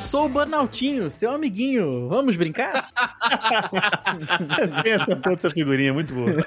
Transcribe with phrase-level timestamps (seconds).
[0.00, 2.08] Sou o Banaltinho, seu amiguinho.
[2.08, 2.90] Vamos brincar?
[4.82, 6.46] Tem essa porra dessa figurinha, muito boa.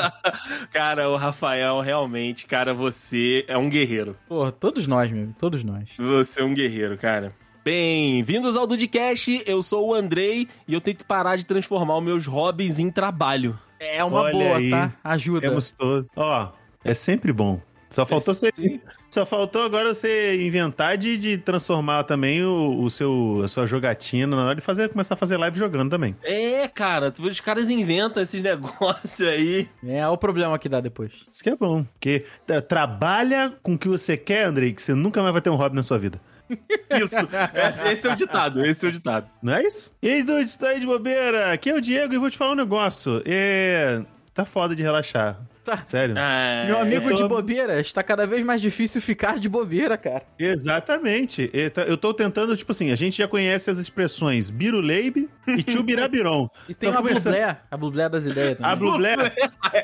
[0.72, 4.16] cara, o Rafael, realmente, cara, você é um guerreiro.
[4.26, 5.90] Pô, todos nós, meu, todos nós.
[5.98, 7.34] Você é um guerreiro, cara.
[7.62, 12.04] Bem-vindos ao Dudcast, eu sou o Andrei e eu tenho que parar de transformar os
[12.04, 13.58] meus hobbies em trabalho.
[13.78, 14.70] É uma Olha boa, aí.
[14.70, 14.92] tá?
[15.04, 15.40] Ajuda.
[15.42, 16.08] Temos todos.
[16.16, 16.52] Ó,
[16.82, 17.60] é sempre bom.
[17.94, 18.50] Só faltou você.
[19.10, 24.36] Só faltou agora você inventar de, de transformar também o, o seu, a sua jogatina
[24.36, 26.16] na hora de fazer, começar a fazer live jogando também.
[26.24, 29.68] É, cara, os caras inventam esses negócios aí.
[29.86, 31.12] É, olha o problema que dá depois.
[31.32, 31.84] Isso que é bom.
[31.84, 35.50] Porque tra- trabalha com o que você quer, Andrei, que você nunca mais vai ter
[35.50, 36.20] um hobby na sua vida.
[36.90, 37.16] Isso.
[37.54, 39.26] Esse, esse é o ditado, esse é o ditado.
[39.42, 39.92] Não é isso?
[40.02, 41.52] E aí, dudes, tá aí de bobeira?
[41.52, 43.22] Aqui é o Diego e vou te falar um negócio.
[43.24, 44.02] É.
[44.34, 45.38] Tá foda de relaxar.
[45.64, 45.82] Tá.
[45.86, 46.14] Sério?
[46.18, 50.22] Ah, Meu amigo tô- de bobeira, está cada vez mais difícil ficar de bobeira, cara.
[50.38, 51.50] Exatamente.
[51.86, 56.48] Eu tô tentando, tipo assim, a gente já conhece as expressões biruleibe e tchubirabiron.
[56.68, 58.72] E tem Tô uma conversando- blublé, a blublé das ideias também.
[58.72, 59.14] A Blublé...
[59.72, 59.78] É,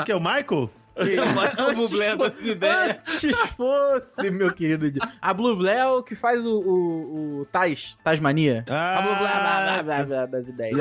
[0.00, 0.70] é- que é o Michael?
[0.96, 2.96] Michael Bublé das ideias.
[3.06, 5.00] Antes fosse, meu querido.
[5.20, 8.64] A Blublé é o que faz o, o, o Tais, Tasmania.
[8.68, 10.76] Ah, A Blublé blá, blá, blá, blá, das ideias.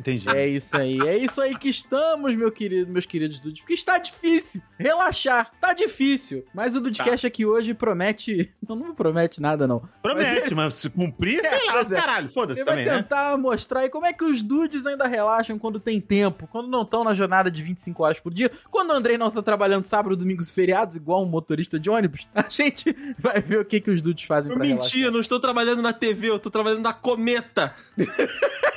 [0.00, 0.28] Entendi.
[0.30, 3.60] É isso aí, é isso aí que estamos, meu querido, meus queridos dudes.
[3.60, 6.44] Porque está difícil relaxar, tá difícil.
[6.54, 8.50] Mas o Dudcast aqui hoje promete.
[8.66, 9.82] Não, não promete nada, não.
[10.00, 11.84] Promete, mas se cumprir, sei lá, é.
[11.86, 13.02] caralho, foda-se Ele vai também, né?
[13.02, 16.82] tentar mostrar aí como é que os dudes ainda relaxam quando tem tempo, quando não
[16.82, 20.16] estão na jornada de 25 horas por dia, quando o Andrei não tá trabalhando sábado,
[20.16, 22.26] domingos e feriados, igual um motorista de ônibus.
[22.34, 25.20] A gente vai ver o que, que os dudes fazem Eu pra menti, eu não
[25.20, 27.74] estou trabalhando na TV, eu tô trabalhando na Cometa.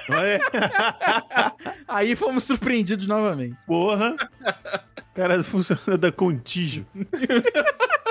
[0.10, 1.56] Olha, relaxar.
[1.88, 3.56] Aí fomos surpreendidos novamente.
[3.66, 4.16] porra.
[5.14, 6.86] Cara, funciona da Contígio.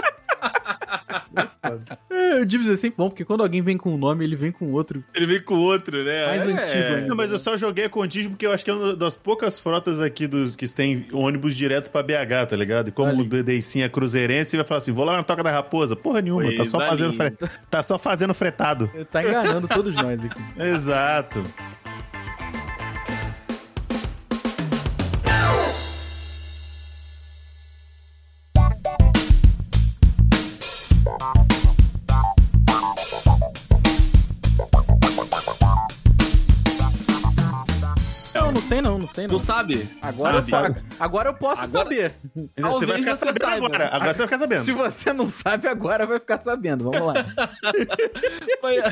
[2.11, 4.53] É, o Dibs é sempre bom, porque quando alguém vem com um nome, ele vem
[4.53, 5.03] com outro.
[5.15, 6.27] Ele veio com outro, né?
[6.27, 6.53] Mais É.
[6.53, 7.07] antigo ainda.
[7.09, 9.59] Não, mas eu só joguei a Contígio porque eu acho que é uma das poucas
[9.59, 12.89] frotas aqui dos que tem ônibus direto pra BH, tá ligado?
[12.89, 13.23] E como Ali.
[13.41, 15.95] o Deicinho é cruzeirense, ele vai falar assim: vou lá na Toca da Raposa.
[15.97, 17.31] Porra nenhuma, tá só, fazendo fre...
[17.71, 18.91] tá só fazendo fretado.
[19.11, 20.41] Tá enganando todos nós aqui.
[20.61, 21.43] Exato.
[38.73, 39.33] Sei não, não sei não.
[39.33, 39.89] Não sabe?
[40.01, 40.75] Agora, eu, Sabe.
[40.75, 42.13] sa- agora eu posso Agora- saber.
[42.35, 43.67] Você Talvez vai ficar você sabendo saiba.
[43.67, 43.87] agora.
[43.89, 44.65] Agora você vai ficar sabendo.
[44.65, 46.91] Se você não sabe, agora vai ficar sabendo.
[46.91, 47.15] Vamos lá.
[48.63, 48.83] Mas...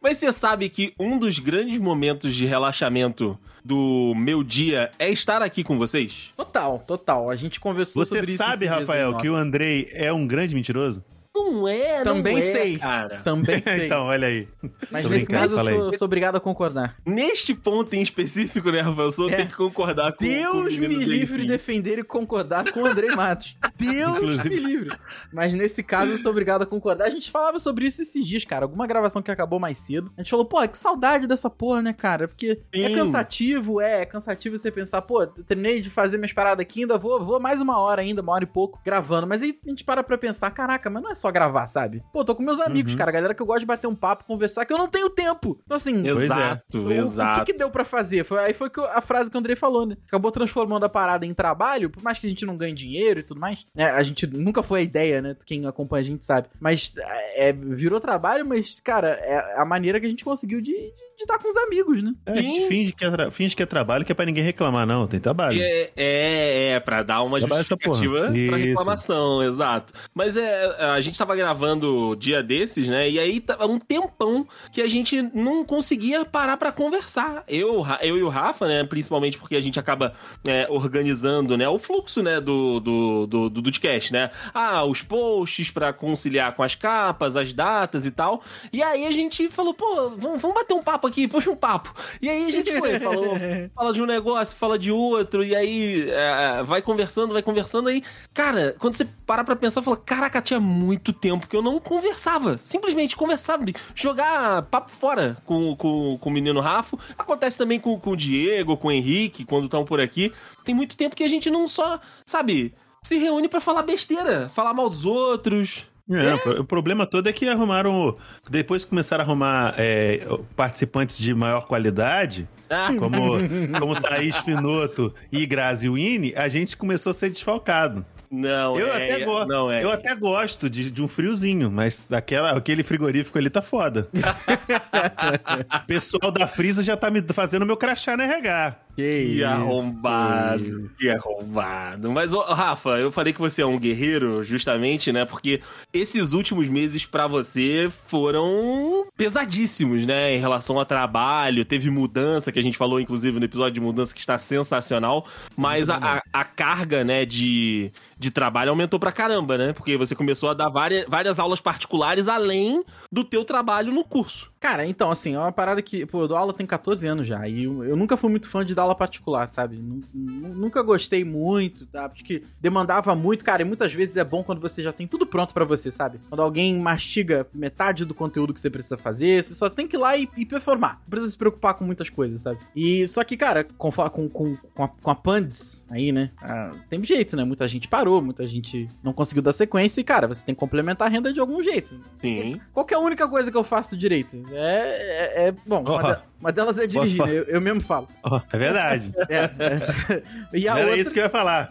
[0.00, 5.40] Mas você sabe que um dos grandes momentos de relaxamento do meu dia é estar
[5.42, 6.30] aqui com vocês?
[6.36, 7.30] Total, total.
[7.30, 8.38] A gente conversou Você sobre isso.
[8.38, 11.04] sabe, esses dias Rafael, aí, que o Andrei é um grande mentiroso?
[11.34, 12.78] Não é, Também não é, sei.
[12.78, 13.20] cara.
[13.24, 13.86] Também sei.
[13.86, 14.46] então, olha aí.
[14.90, 16.96] Mas tô nesse caso eu sou, sou obrigado a concordar.
[17.06, 19.06] Neste ponto em específico, né, Rafael?
[19.06, 19.36] Eu só É.
[19.36, 22.80] tenho que concordar com, com o Deus menino me livre de defender e concordar com
[22.82, 23.56] o Andrei Matos.
[23.76, 24.96] Deus Inclusive- me livre.
[25.32, 27.06] Mas nesse caso eu sou obrigado a concordar.
[27.06, 28.66] A gente falava sobre isso esses dias, cara.
[28.66, 30.12] Alguma gravação que acabou mais cedo.
[30.16, 32.28] A gente falou, pô, que saudade dessa porra, né, cara?
[32.28, 32.94] Porque é Sim.
[32.94, 36.98] cansativo, é, é cansativo você pensar, pô, eu terminei de fazer minhas paradas aqui, ainda
[36.98, 39.26] vou, vou mais uma hora ainda, uma hora e pouco, gravando.
[39.26, 42.02] Mas aí a gente para pra pensar, caraca, mas não é só gravar, sabe?
[42.12, 42.98] Pô, tô com meus amigos, Uhum.
[42.98, 45.58] cara, galera que eu gosto de bater um papo, conversar, que eu não tenho tempo.
[45.64, 46.10] Então assim, é.
[46.10, 47.40] Exato, o- exato.
[47.40, 48.24] O que, que deu pra fazer?
[48.24, 49.96] Foi, aí foi que eu- a frase que o Andrei falou, né?
[50.06, 53.22] Acabou transformando a parada em trabalho, por mais que a gente não ganhe dinheiro e
[53.22, 53.64] tudo mais.
[53.76, 55.36] É, a gente nunca foi a ideia, né?
[55.46, 56.48] Quem acompanha a gente sabe.
[56.60, 56.92] Mas
[57.36, 60.74] é, virou trabalho, mas, cara, é a maneira que a gente conseguiu de
[61.20, 62.12] estar com os amigos, né?
[62.26, 64.42] É, a gente finge que, é tra- finge que é trabalho, que é pra ninguém
[64.42, 65.06] reclamar, não.
[65.06, 65.60] Tem trabalho.
[65.60, 67.58] É, é, é, pra dar uma essa porra.
[67.62, 69.92] justificativa pra reclamação, exato.
[70.14, 73.08] Mas é, a gente tava gravando dia desses, né?
[73.08, 77.44] E aí tava um tempão que a gente não conseguia parar pra conversar.
[77.46, 78.84] Eu, eu e o Rafa, né?
[78.84, 80.14] Principalmente porque a gente acaba
[80.44, 81.68] é, organizando, né?
[81.68, 82.40] O fluxo, né?
[82.40, 84.30] Do, do, do, do Dudcast, né?
[84.54, 88.42] Ah, os posts pra conciliar com as capas, as datas e tal.
[88.72, 91.56] E aí a gente falou, pô, vamos, vamos bater um papo papo aqui, puxa um
[91.56, 91.92] papo.
[92.20, 93.36] E aí a gente foi, falou,
[93.74, 98.02] fala de um negócio, fala de outro, e aí é, vai conversando, vai conversando, aí,
[98.32, 102.60] cara, quando você para pra pensar, fala, caraca, tinha muito tempo que eu não conversava.
[102.62, 103.64] Simplesmente conversava,
[103.94, 106.96] jogar papo fora com, com, com o menino Rafa.
[107.18, 110.32] Acontece também com, com o Diego, com o Henrique, quando estão por aqui.
[110.64, 114.74] Tem muito tempo que a gente não só, sabe, se reúne para falar besteira, falar
[114.74, 115.86] mal dos outros.
[116.14, 118.16] É, O problema todo é que arrumaram.
[118.50, 120.20] Depois que começaram a arrumar é,
[120.56, 123.38] participantes de maior qualidade, Ah, como,
[123.78, 128.04] como Thaís Finoto e Grazi Winnie, a gente começou a ser desfalcado.
[128.30, 129.84] não, Eu, é, até, go não é.
[129.84, 134.08] eu até gosto de, de um friozinho, mas daquela, aquele frigorífico ali tá foda.
[135.82, 138.76] o pessoal da Frisa já tá me fazendo meu crachá no RH.
[138.94, 140.98] Que arrombado, que isso.
[140.98, 142.10] que arrombado.
[142.12, 145.24] Mas, ô, Rafa, eu falei que você é um guerreiro, justamente, né?
[145.24, 145.62] Porque
[145.94, 150.34] esses últimos meses pra você foram pesadíssimos, né?
[150.34, 154.12] Em relação a trabalho, teve mudança, que a gente falou, inclusive, no episódio de mudança,
[154.12, 155.26] que está sensacional.
[155.56, 159.72] Mas a, a- a carga, né, de, de trabalho aumentou pra caramba, né?
[159.72, 164.50] Porque você começou a dar várias, várias aulas particulares além do teu trabalho no curso.
[164.60, 167.48] Cara, então, assim, é uma parada que, pô, eu dou aula tem 14 anos já,
[167.48, 169.76] e eu, eu nunca fui muito fã de dar aula particular, sabe?
[169.76, 172.06] Nu- nu- Nunca gostei muito, tá?
[172.06, 175.26] Acho que demandava muito, cara, e muitas vezes é bom quando você já tem tudo
[175.26, 176.20] pronto pra você, sabe?
[176.28, 179.98] Quando alguém mastiga metade do conteúdo que você precisa fazer, você só tem que ir
[179.98, 181.00] lá e, e performar.
[181.02, 182.58] Não precisa se preocupar com muitas coisas, sabe?
[182.76, 186.30] E só que, cara, com, com, com, com, a, com a Pandes aí, né?
[186.40, 187.44] ah, tem jeito, né?
[187.44, 191.08] Muita gente parou, muita gente não conseguiu dar sequência, e, cara, você tem que complementar
[191.08, 191.98] a renda de algum jeito.
[192.20, 192.60] Sim.
[192.72, 194.42] Qual que é a única coisa que eu faço direito?
[194.52, 195.42] É.
[195.44, 196.16] é, é- bom, uma, Ó.
[196.42, 197.32] uma delas é dirigir, né?
[197.38, 198.08] Eu, eu mesmo falo.
[198.22, 199.12] Ó, é verdade.
[199.30, 200.22] É, é.
[200.52, 200.98] E a Era outra.
[201.00, 201.70] isso que eu ia falar.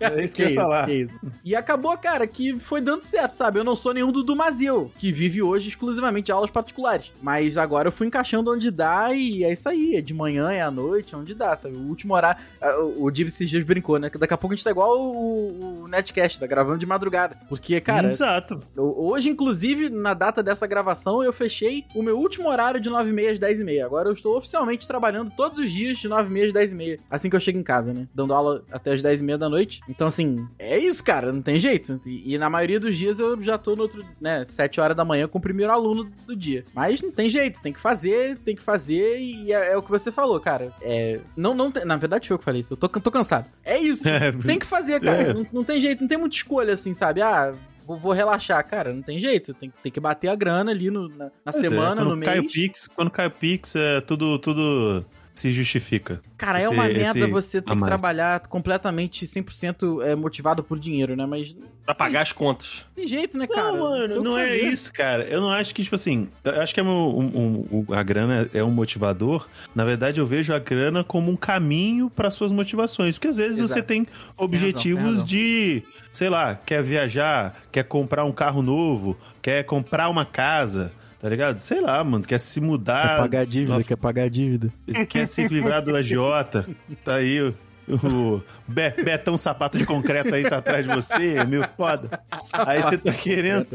[0.00, 0.86] Era isso que, eu ia falar.
[0.86, 1.08] que.
[1.44, 3.58] E acabou, cara, que foi dando certo, sabe?
[3.58, 7.12] Eu não sou nenhum do Dumazeu, que vive hoje exclusivamente de aulas particulares.
[7.22, 9.96] Mas agora eu fui encaixando onde dá e é isso aí.
[9.96, 11.76] É de manhã, é à noite, onde dá, sabe?
[11.76, 12.42] O último horário.
[12.60, 14.10] ah, O Div esses dias brincou, né?
[14.10, 17.36] Que daqui a pouco a gente tá igual o, o Netcast, tá gravando de madrugada.
[17.48, 18.62] Porque, cara, Exato.
[18.76, 22.90] Hoje, inclusive, na data dessa gravação, eu fechei o meu último horário de
[23.28, 23.84] 9h30 às 10h30.
[23.84, 27.00] Agora eu estou oficialmente trabalhando todos os dias de 9h30 às 10h30.
[27.10, 28.06] Assim que eu chego em casa, né?
[28.14, 29.80] Dando aula até as 10h30 da noite.
[29.88, 31.32] Então, assim, é isso, cara.
[31.32, 32.00] Não tem jeito.
[32.06, 34.44] E, e na maioria dos dias eu já tô no outro, né?
[34.44, 36.64] 7 horas da manhã com o primeiro aluno do dia.
[36.74, 37.60] Mas não tem jeito.
[37.62, 39.18] Tem que fazer, tem que fazer.
[39.20, 40.72] E é, é o que você falou, cara.
[40.82, 41.20] É.
[41.36, 42.72] Não, não tem- Na verdade, foi eu que falei isso.
[42.72, 43.46] Eu tô, tô cansado.
[43.64, 44.08] É isso.
[44.18, 45.22] É, Tem que fazer, cara.
[45.30, 45.34] É.
[45.34, 47.20] Não, não tem jeito, não tem muita escolha assim, sabe?
[47.22, 47.52] Ah,
[47.88, 48.64] vou, vou relaxar.
[48.66, 49.52] Cara, não tem jeito.
[49.54, 52.40] Tem, tem que bater a grana ali no- na, na é, semana, quando no cai
[52.40, 52.50] mês.
[52.50, 55.04] o Pix, quando cai o Pix, é, tudo, tudo
[55.38, 56.20] se justifica.
[56.36, 60.78] Cara, é esse- uma merda esse você ter que trabalhar completamente 100% é, motivado por
[60.78, 61.26] dinheiro, né?
[61.26, 61.54] Mas
[61.84, 62.84] Pra pagar as contas.
[62.94, 63.72] tem jeito, né, cara?
[63.72, 64.60] não, mano, Tem o que não é fazer.
[64.72, 65.24] isso, cara.
[65.24, 68.48] Eu não acho que, tipo assim, eu acho que é um- um- um- a grana
[68.52, 69.48] é um motivador.
[69.74, 73.16] Na verdade, eu vejo a grana como um caminho para suas motivações.
[73.16, 73.74] Porque às vezes Exato.
[73.74, 74.06] você tem
[74.36, 75.24] objetivos tem razão.
[75.24, 75.82] de,
[76.12, 80.92] sei lá, quer viajar, quer comprar um carro novo, quer comprar uma casa.
[81.20, 81.58] Tá ligado?
[81.58, 83.08] Sei lá, mano, quer se mudar.
[83.08, 83.84] Quer pagar dívida, Nossa.
[83.88, 84.72] quer pagar dívida.
[85.08, 86.64] quer se livrar do agiota.
[87.04, 87.54] Tá aí o,
[87.88, 92.20] o Be- Betão Sapato de Concreto aí tá atrás de você, meu foda.
[92.52, 93.66] Aí você tá querendo.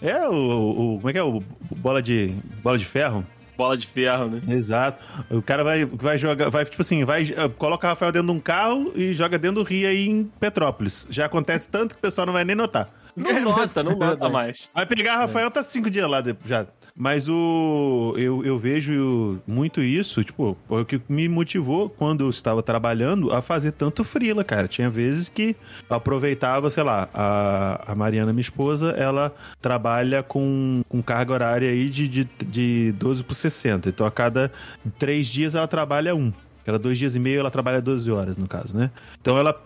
[0.00, 1.22] É o, o- Como é que é?
[1.24, 2.32] O, o bola de.
[2.62, 3.24] Bola de ferro?
[3.56, 4.42] Bola de ferro, né?
[4.54, 5.02] Exato.
[5.30, 6.48] O cara vai, vai jogar.
[6.50, 7.22] Vai, tipo assim, vai.
[7.22, 10.24] eh, Coloca o Rafael dentro de um carro e joga dentro do rio aí em
[10.24, 11.06] Petrópolis.
[11.10, 12.88] Já acontece tanto que o pessoal não vai nem notar.
[13.16, 14.68] Não nota, não nota mais.
[14.74, 16.66] Vai pegar Rafael, tá cinco dias lá já.
[16.96, 18.14] Mas o.
[18.16, 23.42] Eu, eu vejo muito isso, tipo, o que me motivou quando eu estava trabalhando a
[23.42, 24.68] fazer tanto frila, cara.
[24.68, 25.56] Tinha vezes que
[25.90, 31.88] aproveitava, sei lá, a, a Mariana, minha esposa, ela trabalha com, com carga horária aí
[31.90, 33.88] de, de, de 12 por 60.
[33.88, 34.52] Então a cada
[34.96, 36.32] três dias ela trabalha um.
[36.64, 38.90] Cada dois dias e meio ela trabalha 12 horas, no caso, né?
[39.20, 39.60] Então ela,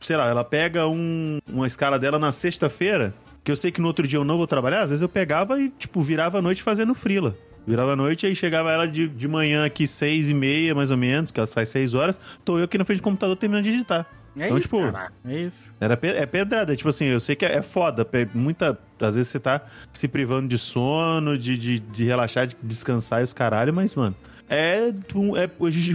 [0.00, 3.12] sei lá, ela pega um- uma escala dela na sexta-feira,
[3.44, 5.60] que eu sei que no outro dia eu não vou trabalhar, às vezes eu pegava
[5.60, 7.34] e, tipo, virava a noite fazendo frila.
[7.66, 10.96] Virava a noite, aí chegava ela de, de manhã aqui, seis e meia, mais ou
[10.96, 13.70] menos, que ela sai seis horas, tô eu aqui na frente do computador terminando de
[13.72, 14.06] digitar.
[14.36, 15.12] É Então, isso, tipo, cara.
[15.26, 15.74] É isso.
[15.80, 19.14] Era pe- é pedrada, tipo assim, eu sei que é, é foda, pe- muita, às
[19.14, 19.60] vezes você tá
[19.92, 24.16] se privando de sono, de, de, de relaxar, de descansar e os caralho, mas, mano,
[24.48, 24.88] é,
[25.36, 25.50] é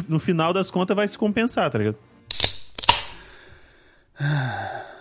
[0.07, 1.97] no final das contas vai se compensar, tá ligado?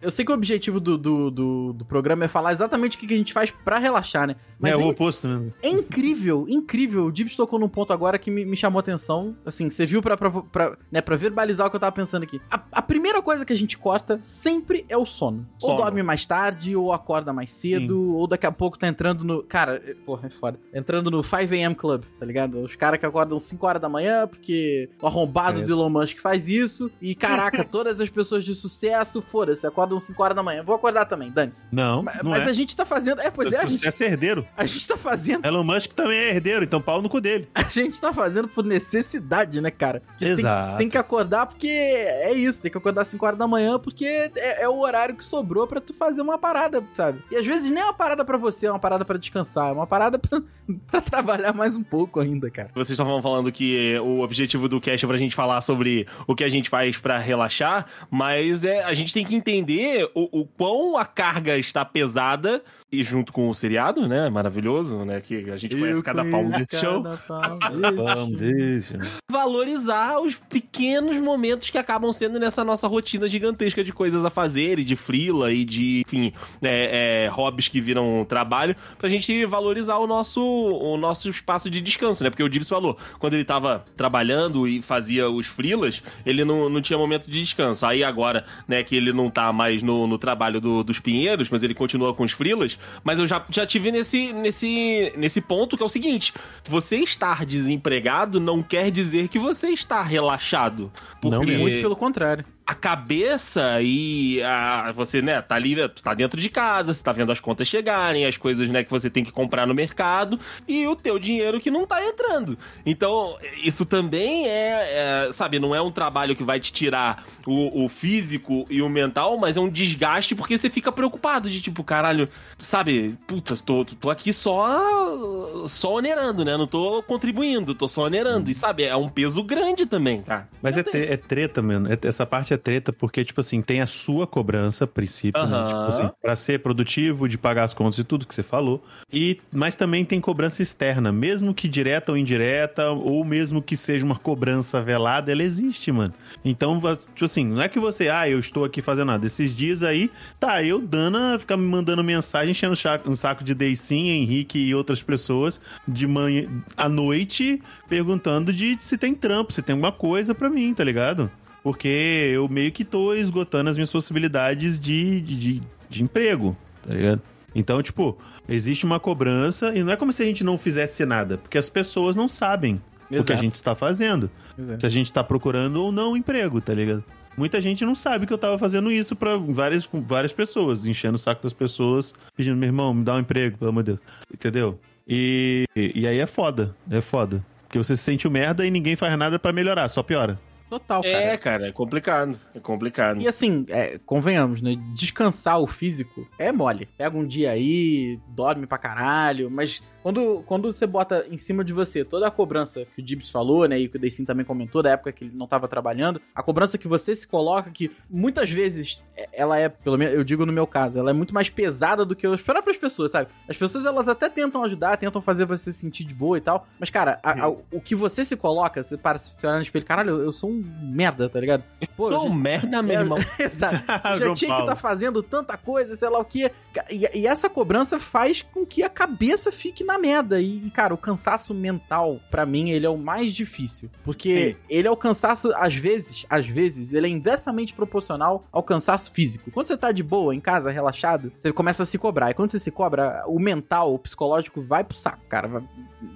[0.00, 3.06] Eu sei que o objetivo do, do, do, do programa é falar exatamente o que
[3.06, 4.36] que a gente faz pra relaxar, né?
[4.58, 5.50] Mas é o é, oposto, né?
[5.62, 7.06] é incrível, incrível.
[7.06, 9.36] O Dibs tocou num ponto agora que me, me chamou a atenção.
[9.44, 12.40] Assim, você viu pra, pra, pra, né, pra verbalizar o que eu tava pensando aqui.
[12.50, 15.46] A, a primeira coisa que a gente corta sempre é o sono.
[15.62, 15.82] Ou Sono.
[15.82, 19.42] dorme mais tarde, ou acorda mais cedo, ou daqui a pouco tá entrando no.
[19.42, 20.58] Cara, é- porra, é foda.
[20.72, 22.58] Entrando no 5am Club, tá ligado?
[22.62, 25.62] Os caras que acordam 5 horas da manhã, porque o arrombado É.
[25.62, 26.90] do Elon Musk faz isso.
[27.02, 30.62] E caraca, todas as pessoas de sucesso, foda-se, acordam 5 horas da manhã.
[30.62, 31.66] Vou acordar também, dane-se.
[31.72, 32.50] Não, Mas, não mas é.
[32.50, 33.20] a gente tá fazendo.
[33.20, 34.46] É, pois é, a gente, é herdeiro.
[34.56, 35.44] a gente tá fazendo.
[35.44, 37.48] Elon Musk também é herdeiro, então pau no cu dele.
[37.54, 40.02] A gente tá fazendo por necessidade, né, cara?
[40.18, 40.76] Que tem- Exato.
[40.78, 44.62] Tem, que acordar porque é isso, tem que acordar 5 horas da manhã porque é,
[44.64, 47.20] é o horário que sobrou pra tu fazer uma parada, sabe?
[47.30, 49.72] E às vezes nem é uma parada pra você, é uma parada pra descansar, é
[49.72, 50.42] uma parada pra,
[50.90, 52.70] pra trabalhar mais um pouco ainda, cara.
[52.74, 56.44] Vocês estavam falando que o objetivo do cast é pra gente falar sobre o que
[56.44, 59.79] a gente faz pra relaxar, mas é, a gente tem que entender
[60.14, 64.28] o, o quão a carga está pesada, e junto com o seriado, né?
[64.28, 65.20] Maravilhoso, né?
[65.20, 67.02] Que a gente conhece cada palmo desse show.
[67.02, 68.98] Cada palmo desse Vamos, deixa.
[69.30, 74.78] Valorizar os pequenos momentos que acabam sendo nessa nossa rotina gigantesca de coisas a fazer,
[74.80, 76.32] e de frila, e de, enfim,
[76.62, 81.80] é, é, hobbies que viram trabalho, pra gente valorizar o nosso, o nosso espaço de
[81.80, 82.30] descanso, né?
[82.30, 86.82] Porque o Gibbs falou, quando ele tava trabalhando e fazia os frilas, ele não, não
[86.82, 87.86] tinha momento de descanso.
[87.86, 91.62] Aí agora, né, que ele não tá mais no, no trabalho do- dos Pinheiros, mas
[91.62, 95.82] ele continua com os frilas, mas eu já, já tive nesse, nesse, nesse ponto que
[95.82, 96.32] é o seguinte:
[96.68, 100.90] você estar desempregado não quer dizer que você está relaxado.
[101.22, 101.62] Não Porque mesmo.
[101.62, 102.44] Muito pelo contrário.
[102.70, 107.10] A cabeça e a, você, né, tá ali, tu tá dentro de casa, você tá
[107.10, 110.86] vendo as contas chegarem, as coisas, né, que você tem que comprar no mercado e
[110.86, 112.56] o teu dinheiro que não tá entrando.
[112.86, 117.84] Então, isso também é, é, sabe, não é um trabalho que vai te tirar o,
[117.84, 121.82] o físico e o mental, mas é um desgaste porque você fica preocupado de tipo,
[121.82, 122.28] caralho,
[122.60, 128.48] sabe, puta, tô, tô aqui só só onerando, né, não tô contribuindo, tô só onerando.
[128.48, 130.48] E sabe, é um peso grande também, cara.
[130.62, 131.92] Mas é, tre- é treta, mano.
[131.92, 135.56] É- essa parte é treta porque, tipo assim, tem a sua cobrança, a princípio, né?
[135.56, 135.66] Aham.
[135.66, 138.84] Tipo assim, pra ser produtivo, de pagar as contas e tudo que você falou.
[139.12, 144.04] E, mas também tem cobrança externa, mesmo que direta ou indireta, ou mesmo que seja
[144.04, 146.14] uma cobrança velada, ela existe, mano.
[146.44, 146.80] Então,
[147.14, 149.26] tipo assim, não é que você, ah, eu estou aqui fazendo nada.
[149.26, 152.74] Esses dias aí, tá, eu, Dana, fica me mandando mensagem, enchendo
[153.06, 158.96] um saco de Deicin, Henrique e outras pessoas de manhã à noite, perguntando de se
[158.96, 161.30] tem trampo, se tem alguma coisa pra mim, tá ligado?
[161.62, 161.88] Porque
[162.34, 167.20] eu meio que tô esgotando as minhas possibilidades de, de, de, emprego, tá ligado?
[167.54, 168.16] Então, tipo,
[168.48, 171.68] existe uma cobrança e não é como se a gente não fizesse nada, porque as
[171.68, 173.40] pessoas não sabem o que a Exato.
[173.42, 174.30] gente está fazendo.
[174.78, 177.04] Se a gente tá procurando ou não emprego, tá ligado?
[177.36, 181.18] Muita gente não sabe que eu tava fazendo isso pra várias, várias pessoas, enchendo o
[181.18, 184.00] saco das pessoas, pedindo, meu irmão, me dá um emprego, pelo amor de Deus.
[184.32, 184.78] Entendeu?
[185.06, 187.44] E, e aí é foda, é foda.
[187.62, 190.38] Porque você se sente o merda e ninguém faz nada pra melhorar, só piora.
[190.70, 191.14] Total, cara.
[191.16, 192.38] É, cara, é complicado.
[192.54, 193.20] É complicado.
[193.20, 194.76] E assim, é, convenhamos, né?
[194.94, 196.88] Descansar o físico é mole.
[196.96, 201.72] Pega um dia aí, dorme pra caralho, mas quando, quando você bota em cima de
[201.72, 203.78] você toda a cobrança que o Gibbs falou, né?
[203.78, 206.78] E que o Deicin também comentou, da época que ele não tava trabalhando, a cobrança
[206.78, 210.52] que você se coloca, que muitas vezes é- ela é, pelo menos eu digo no
[210.52, 213.28] meu caso, ela é muito mais pesada do que as próprias pessoas, sabe?
[213.48, 216.66] As pessoas elas até tentam ajudar, tentam fazer você se sentir de boa e tal,
[216.78, 219.84] mas cara, a- a- o que você se coloca, você para se olhar no espelho,
[219.84, 221.62] caralho, eu, sou um merda, tá ligado?
[221.96, 223.18] Pô, Sou um merda, meu É, irmão.
[223.38, 223.76] Exato.
[224.10, 226.50] Eu já tinha que estar fazendo tanta coisa, sei lá o quê.
[226.90, 230.40] E, e essa cobrança faz com que a cabeça fique na merda.
[230.40, 233.90] E, e, cara, o cansaço mental, pra mim, ele é o mais difícil.
[234.04, 239.12] Porque ele é o cansaço, às vezes, às vezes, ele é inversamente proporcional ao cansaço
[239.12, 239.50] físico.
[239.50, 242.30] Quando você tá de boa, em casa, relaxado, você começa a se cobrar.
[242.30, 245.48] E quando você se cobra, o mental, o psicológico vai pro saco, cara.
[245.48, 245.62] Vai-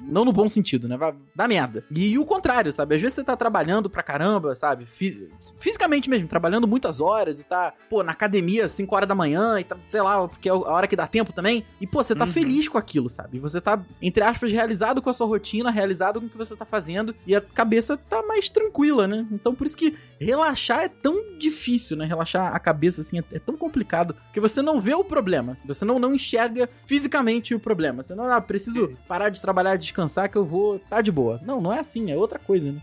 [0.07, 0.97] não no bom sentido, né?
[0.97, 1.85] Vai dar merda.
[1.95, 2.95] E, o contrário, sabe?
[2.95, 4.87] Às vezes você tá trabalhando pra caramba, sabe?
[4.87, 5.28] Fi-
[5.59, 9.64] fisicamente mesmo, trabalhando muitas horas e tá, pô, na academia, 5 horas da manhã e
[9.64, 11.64] tá, sei lá, porque é a hora que dá tempo também.
[11.81, 12.31] E, pô, você tá Uhum.
[12.33, 13.38] feliz com aquilo, sabe?
[13.38, 16.64] Você tá, entre aspas, realizado com a sua rotina, realizado com o que você tá
[16.66, 19.26] fazendo e a cabeça tá mais tranquila, né?
[19.33, 22.04] Então, por isso que relaxar é tão difícil, né?
[22.04, 25.85] Relaxar a cabeça, assim, é, é tão complicado, porque você não vê o problema, você
[25.85, 28.02] não, não enxerga fisicamente o problema.
[28.02, 31.40] Você não, ah, preciso parar de trabalhar, descansar, que eu vou tá de boa.
[31.42, 32.80] Não, não é assim, é outra coisa, né?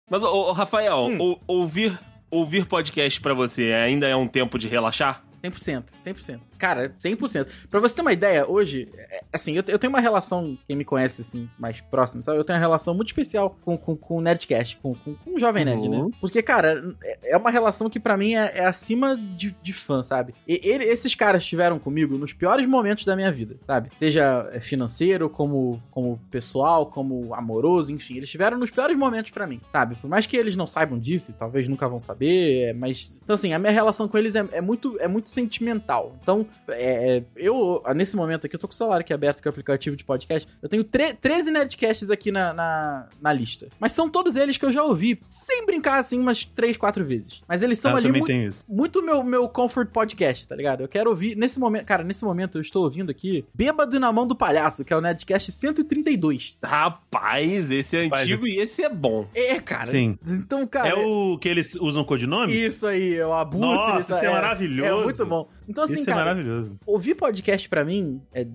[0.08, 1.18] Mas, ô, ô, Rafael, Hum.
[1.18, 1.98] ou- ouvir,
[2.30, 5.22] ouvir podcast pra você ainda é um tempo de relaxar?
[5.50, 6.40] 100%, 100%.
[6.58, 7.46] Cara, 100%.
[7.70, 10.84] Pra você ter uma ideia, hoje, é, assim, eu, eu tenho uma relação, quem me
[10.84, 12.38] conhece, assim, mais próximo, sabe?
[12.38, 15.38] Eu tenho uma relação muito especial com, com, com o Nerdcast, com, com, com o
[15.38, 16.06] Jovem Nerd, Uhum.
[16.08, 16.16] né?
[16.20, 20.02] Porque, cara, é é uma relação que pra mim é, é acima de, de fã,
[20.02, 20.34] sabe?
[20.48, 23.90] E ele- esses caras estiveram comigo nos piores momentos da minha vida, sabe?
[23.96, 28.14] Seja é, financeiro, como, como pessoal, como amoroso, enfim.
[28.14, 29.96] Eles estiveram nos piores momentos pra mim, sabe?
[29.96, 33.18] Por mais que eles não saibam disso, e talvez nunca vão saber, mas...
[33.22, 36.16] Então, assim, a minha relação com eles é, é muito, é muito sentimental.
[36.22, 39.50] Então, é, eu, nesse momento aqui, eu tô com o celular aqui aberto, que é
[39.50, 40.48] o aplicativo de podcast.
[40.62, 43.68] Eu tenho tre 13 Nerdcasts aqui na, na, na lista.
[43.78, 47.42] Mas são todos eles que eu já ouvi, sem brincar, assim, umas 3, 4 vezes.
[47.46, 50.80] Mas eles são Ah, ali também muito, muito meu, meu comfort podcast, tá ligado?
[50.82, 54.26] Eu quero ouvir, nesse momento, cara, nesse momento eu estou ouvindo aqui Bêbado na Mão
[54.26, 56.56] do Palhaço, que é o Nerdcast 132.
[56.62, 59.26] Rapaz, esse é Rapaz, antigo esse- e esse é bom.
[59.34, 59.86] É, cara.
[59.86, 60.18] Sim.
[60.26, 60.88] Então, cara...
[60.88, 62.54] É o que eles usam codinome?
[62.54, 63.66] Isso aí, é o Abutre.
[63.68, 65.00] Nossa, tá- isso é maravilhoso.
[65.00, 65.48] É muito bom.
[65.68, 66.78] Então, assim, Isso é cara, maravilhoso.
[66.86, 68.46] ouvir podcast pra mim, é,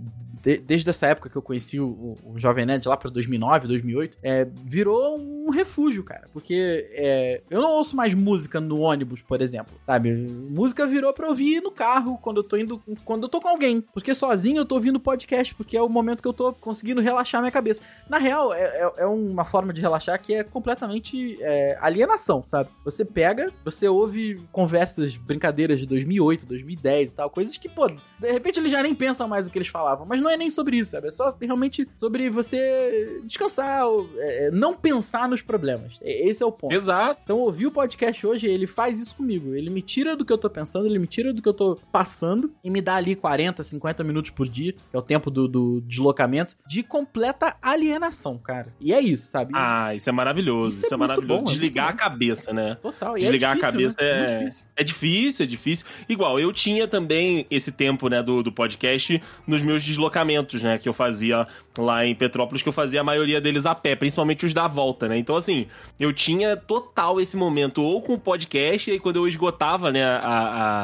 [0.41, 4.17] de- desde essa época que eu conheci o, o- Jovem Nerd lá pra 2009, 2008,
[4.23, 6.27] é, virou um refúgio, cara.
[6.33, 10.11] Porque é, eu não ouço mais música no ônibus, por exemplo, sabe?
[10.11, 13.81] Música virou pra ouvir no carro, quando eu tô indo, quando eu tô com alguém.
[13.93, 17.41] Porque sozinho eu tô ouvindo podcast, porque é o momento que eu tô conseguindo relaxar
[17.41, 17.81] minha cabeça.
[18.09, 22.69] Na real, é, é- é uma forma de relaxar que é completamente é, alienação, sabe?
[22.85, 28.31] Você pega, você ouve conversas, brincadeiras de 2008, 2010 e tal, coisas que, pô, de
[28.31, 30.77] repente eles já nem pensam mais o que eles falavam, mas não é nem sobre
[30.77, 31.07] isso, sabe?
[31.07, 33.83] É só realmente sobre você descansar,
[34.17, 35.97] é, é, não pensar nos problemas.
[36.01, 36.73] E- Esse é o ponto.
[36.73, 37.21] Exato.
[37.23, 39.53] Então, ouvir o podcast hoje, ele faz isso comigo.
[39.55, 41.77] Ele me tira do que eu tô pensando, ele me tira do que eu tô
[41.91, 45.47] passando e me dá ali 40, 50 minutos por dia, que é o tempo do,
[45.47, 48.73] do deslocamento, de completa alienação, cara.
[48.79, 49.51] E é isso, sabe?
[49.55, 50.69] Ah, isso é maravilhoso.
[50.77, 51.43] Isso Isso, é é, maravilhoso.
[51.43, 52.75] bom, é Desligar a cabeça, né?
[52.81, 53.17] Total.
[53.17, 54.09] E Desligar é difícil, a cabeça né?
[54.09, 54.17] é...
[54.27, 54.65] Muito difícil.
[54.81, 55.85] É difícil, é difícil.
[56.09, 60.89] Igual, eu tinha também esse tempo, né, do, do podcast nos meus deslocamentos, né, que
[60.89, 61.47] eu fazia
[61.77, 65.07] lá em Petrópolis, que eu fazia a maioria deles a pé, principalmente os da volta,
[65.07, 65.17] né?
[65.17, 65.67] Então, assim,
[65.99, 70.03] eu tinha total esse momento ou com o podcast, e aí quando eu esgotava, né,
[70.03, 70.19] a,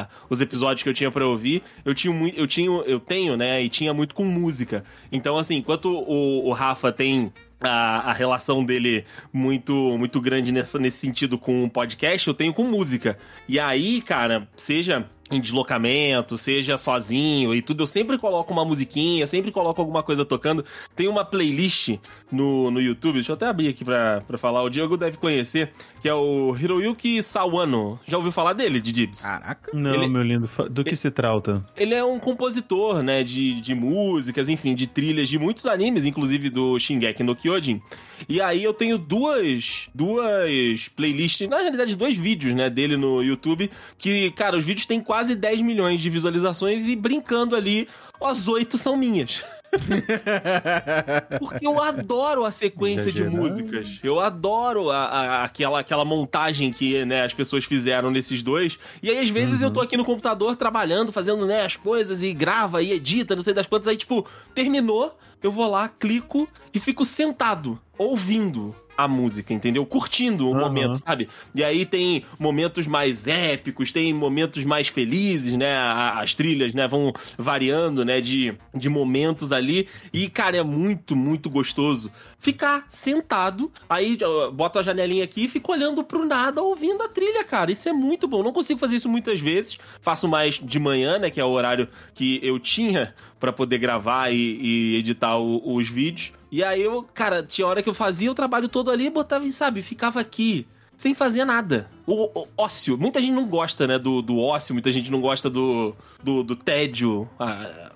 [0.01, 3.35] a- os episódios que eu tinha pra ouvir, eu tinha muito, eu tinha, eu tenho,
[3.35, 4.83] né, e tinha muito com música.
[5.11, 10.77] Então, assim, enquanto o, o Rafa tem a, a relação dele muito muito grande nessa,
[10.79, 13.17] nesse sentido com o podcast, eu tenho com música.
[13.47, 19.27] E aí, cara, seja em deslocamento, seja sozinho e tudo, eu sempre coloco uma musiquinha,
[19.27, 20.63] sempre coloco alguma coisa tocando.
[20.95, 21.97] Tem uma playlist
[22.31, 25.71] no, no YouTube, deixa eu até abrir aqui pra, pra falar, o Diego deve conhecer,
[26.01, 27.99] que é o Hiroyuki Sawano.
[28.05, 29.21] Já ouviu falar dele, Didibs?
[29.21, 29.71] Caraca.
[29.73, 30.49] Não, Ele- meu lindo.
[30.69, 31.65] Do que se trata?
[31.75, 36.49] Ele é um compositor, né, de, de músicas, enfim, de trilhas de muitos animes, inclusive
[36.49, 37.81] do Shingeki no Kyojin.
[38.27, 43.69] E aí eu tenho duas, duas playlists, na realidade dois vídeos, né, dele no YouTube,
[43.97, 47.87] que, cara, os vídeos têm quase 10 milhões de visualizações e brincando ali,
[48.21, 49.43] as oito são minhas.
[51.39, 53.99] Porque eu adoro a sequência de músicas.
[54.03, 58.77] Eu adoro a, a- aquela, aquela montagem que né, as pessoas fizeram nesses dois.
[59.01, 62.33] E aí, às vezes, eu tô aqui no computador trabalhando, fazendo né, as coisas e
[62.33, 63.87] grava e edita, não sei das quantas.
[63.87, 69.85] Aí, tipo, terminou, eu vou lá, clico e fico sentado, ouvindo a música, entendeu?
[69.85, 70.61] Curtindo o Aham.
[70.61, 71.29] momento, sabe?
[71.53, 75.77] E aí tem momentos mais épicos, tem momentos mais felizes, né?
[75.77, 79.87] As trilhas, né, vão variando, né, de, de momentos ali.
[80.11, 85.47] E, cara, é muito, muito gostoso ficar sentado, aí ó, boto a janelinha aqui e
[85.47, 87.71] fico olhando pro nada, ouvindo a trilha, cara.
[87.71, 88.43] Isso é muito bom.
[88.43, 89.77] Não consigo fazer isso muitas vezes.
[90.01, 94.31] Faço mais de manhã, né, que é o horário que eu tinha pra poder gravar
[94.31, 96.31] e, e editar o- os vídeos.
[96.51, 99.51] E aí eu, cara, tinha hora que eu fazia o trabalho todo ali, botava e,
[99.51, 101.89] sabe, ficava aqui sem fazer nada.
[102.07, 102.97] O, o ócio.
[102.97, 106.55] Muita gente não gosta, né, do, do ócio, muita gente não gosta do, do, do
[106.55, 107.27] tédio.
[107.39, 107.91] Ah,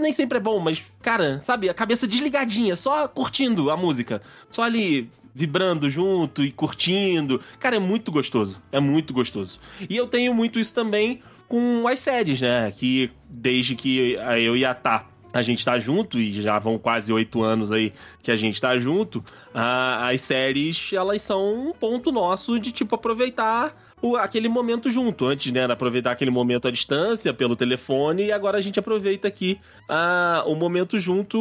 [0.00, 4.20] nem sempre é bom, mas, cara, sabe, a cabeça desligadinha, só curtindo a música.
[4.50, 7.40] Só ali vibrando junto e curtindo.
[7.60, 8.60] Cara, é muito gostoso.
[8.72, 9.60] É muito gostoso.
[9.88, 12.72] E eu tenho muito isso também com as séries, né?
[12.76, 17.12] Que desde que eu e a Tá a gente tá junto, e já vão quase
[17.12, 19.22] oito anos aí que a gente tá junto,
[19.52, 25.26] as séries, elas são um ponto nosso de, tipo, aproveitar o- aquele momento junto.
[25.26, 29.28] Antes, né, era aproveitar aquele momento à distância, pelo telefone, e agora a gente aproveita
[29.28, 31.38] aqui ah, o momento junto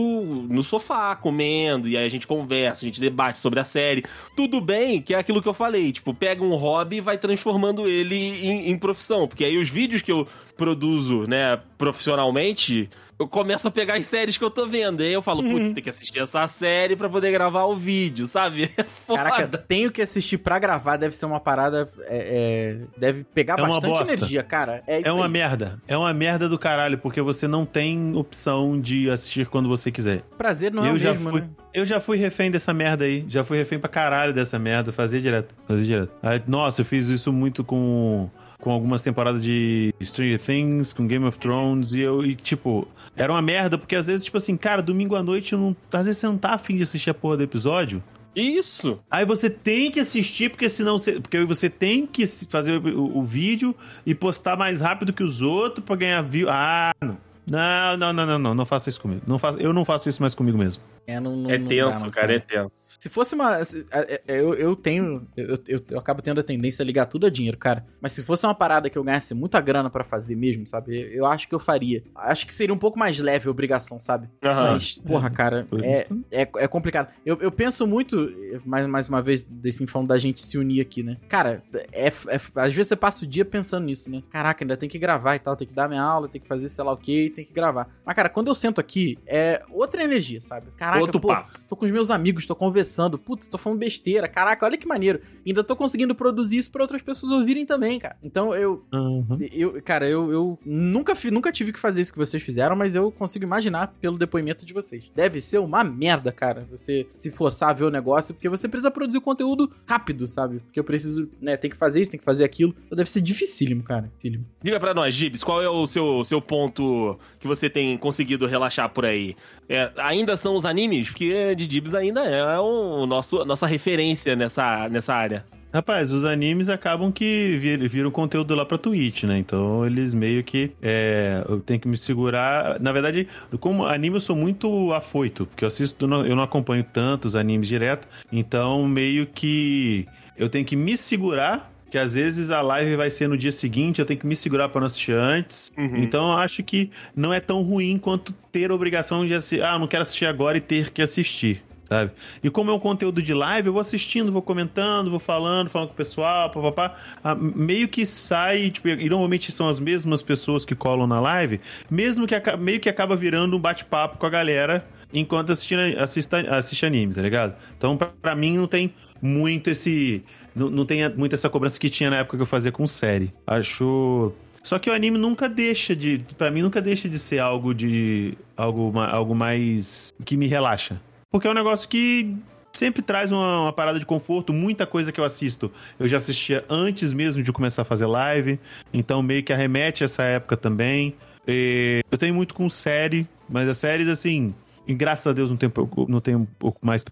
[0.50, 4.04] no sofá, comendo, e aí a gente conversa, a gente debate sobre a série.
[4.36, 7.88] Tudo bem que é aquilo que eu falei, tipo, pega um hobby e vai transformando
[7.88, 9.28] ele em, em profissão.
[9.28, 14.38] Porque aí os vídeos que eu produzo, né, profissionalmente, eu começo a pegar as séries
[14.38, 15.02] que eu tô vendo.
[15.04, 18.26] E aí eu falo, putz, tem que assistir essa série pra poder gravar o vídeo,
[18.28, 18.72] sabe?
[18.78, 19.24] É foda.
[19.24, 21.90] Caraca, tenho que assistir pra gravar, deve ser uma parada.
[22.08, 24.14] é, é, deve pegar É uma bastante bosta.
[24.14, 24.84] energia, cara.
[24.88, 25.32] É, isso É uma aí.
[25.32, 25.82] merda.
[25.88, 28.37] É uma merda do caralho, porque você não tem opção
[28.80, 30.24] de assistir quando você quiser.
[30.38, 31.50] Prazer não é eu o já mesmo, fui, né?
[31.74, 33.26] eu já fui refém dessa merda aí.
[33.28, 34.92] Já fui refém pra caralho dessa merda.
[34.92, 35.56] Fazia direto.
[35.68, 36.12] Fazia direto.
[36.22, 41.26] Aí, nossa, eu fiz isso muito com, com algumas temporadas de Stranger Things, com Game
[41.26, 41.94] of Thrones.
[41.94, 45.24] E eu, e, tipo, era uma merda, porque às vezes, tipo assim, cara, domingo à
[45.24, 48.04] noite, eu não, às vezes você não tá afim de assistir a porra do episódio.
[48.36, 49.00] Isso.
[49.10, 51.20] Aí você tem que assistir, porque senão você.
[51.20, 55.84] Porque você tem que fazer o, o vídeo e postar mais rápido que os outros
[55.84, 56.48] pra ganhar view.
[56.48, 57.18] Ah, não.
[57.50, 59.22] Não, não, não, não, não, não faça isso comigo.
[59.26, 60.82] Não faça, eu não faço isso mais comigo mesmo.
[61.08, 62.72] É, não, não- É tenso, dá, cara, é tenso.
[63.00, 63.64] Se fosse uma.
[63.64, 65.28] se- é, é, Eu, eu tenho.
[65.38, 67.86] Eu, eu, eu acabo tendo a tendência a ligar tudo a dinheiro, cara.
[68.02, 71.00] Mas se fosse uma parada que eu ganhasse muita grana pra fazer mesmo, sabe?
[71.00, 72.04] Eu, eu acho que eu faria.
[72.16, 74.28] Acho que seria um pouco mais leve a obrigação, sabe?
[74.44, 74.72] Aham.
[74.74, 77.10] Mas, porra, cara, é, é, é complicado.
[77.26, 78.32] Eu, eu penso muito,
[78.66, 81.18] mais, mais uma vez, desse falando da gente se unir aqui, né?
[81.30, 82.12] Cara, é, é-
[82.56, 84.24] às vezes você passa o dia pensando nisso, né?
[84.32, 86.68] Caraca, ainda tem que gravar e tal, tem que dar minha aula, tem que fazer
[86.70, 87.90] sei lá o que, tem que gravar.
[88.06, 90.68] Mas, cara, quando eu sento aqui, é outra energia, sabe?
[90.76, 91.52] Caraca, Outro pô, papo.
[91.70, 92.87] tô com os meus amigos, tô conversando,
[93.18, 95.20] puta, tô falando besteira, caraca, olha que maneiro.
[95.46, 98.16] Ainda tô conseguindo produzir isso pra outras pessoas ouvirem também, cara.
[98.24, 99.38] Então eu, Uhum.
[99.52, 102.96] eu, cara, eu, eu nunca, fi- nunca tive que fazer isso que vocês fizeram, mas
[102.96, 105.06] eu consigo imaginar pelo depoimento de vocês.
[105.16, 108.92] Deve ser uma merda, cara, você se forçar a ver o negócio, porque você precisa
[108.92, 110.60] produzir conteúdo rápido, sabe?
[110.60, 112.76] Porque eu preciso, né, tem que fazer isso, tem que fazer aquilo.
[112.86, 114.04] Então deve ser dificílimo, cara.
[114.08, 114.46] Dificílimo.
[114.64, 118.90] Diga pra nós, Gibbs, qual é o seu, seu ponto que você tem conseguido relaxar
[118.90, 119.36] por aí?
[119.70, 121.10] É, ainda são os animes?
[121.10, 125.46] Porque de Gibbs ainda é o nosso, nossa referência nessa, nessa área.
[125.74, 129.38] Rapaz, os animes acabam que vir- viram conteúdo lá pra Twitch, né?
[129.38, 130.72] Então eles meio que.
[130.82, 132.80] É, eu tenho que me segurar.
[132.80, 133.28] Na verdade,
[133.60, 137.36] como anime eu sou muito afoito, porque eu assisto, eu não- eu não acompanho tantos
[137.36, 138.08] animes direto.
[138.32, 140.06] Então meio que
[140.38, 141.74] eu tenho que me segurar.
[141.90, 144.68] Que às vezes a live vai ser no dia seguinte, eu tenho que me segurar
[144.68, 145.72] pra não assistir antes.
[145.78, 145.96] Uhum.
[146.04, 149.64] Então eu acho que não é tão ruim quanto ter a obrigação de assistir.
[149.64, 151.64] Ah, não quero assistir agora e ter que assistir.
[151.88, 152.12] Sabe?
[152.44, 155.90] E como é um conteúdo de live, eu vou assistindo, vou comentando, vou falando, falando
[155.90, 156.96] com o pessoal, papapá.
[157.24, 161.62] Ah, meio que sai, tipo, e normalmente são as mesmas pessoas que colam na live,
[161.90, 166.86] mesmo que meio que acaba virando um bate-papo com a galera enquanto assistindo, assista, assiste
[166.86, 167.56] anime, tá ligado?
[167.78, 170.24] Então, pra mim, não tem muito esse.
[170.56, 173.34] Não, não tem muito essa cobrança que tinha na época que eu fazia com série.
[173.46, 174.32] Acho.
[174.64, 176.26] Só que o anime nunca deixa de.
[176.38, 178.38] Pra mim, nunca deixa de ser algo de.
[178.56, 180.14] Algo, algo mais.
[180.26, 181.00] que me relaxa.
[181.32, 182.36] Porque é um negócio que
[182.72, 184.54] sempre traz uma, uma parada de conforto.
[184.54, 188.60] Muita coisa que eu assisto eu já assistia antes mesmo de começar a fazer live.
[188.94, 191.16] Então meio que arremete essa época também.
[191.48, 194.54] E eu tenho muito com série, mas as séries, assim.
[194.86, 195.72] E graças a Deus não tenho,
[196.08, 197.04] não tenho um pouco mais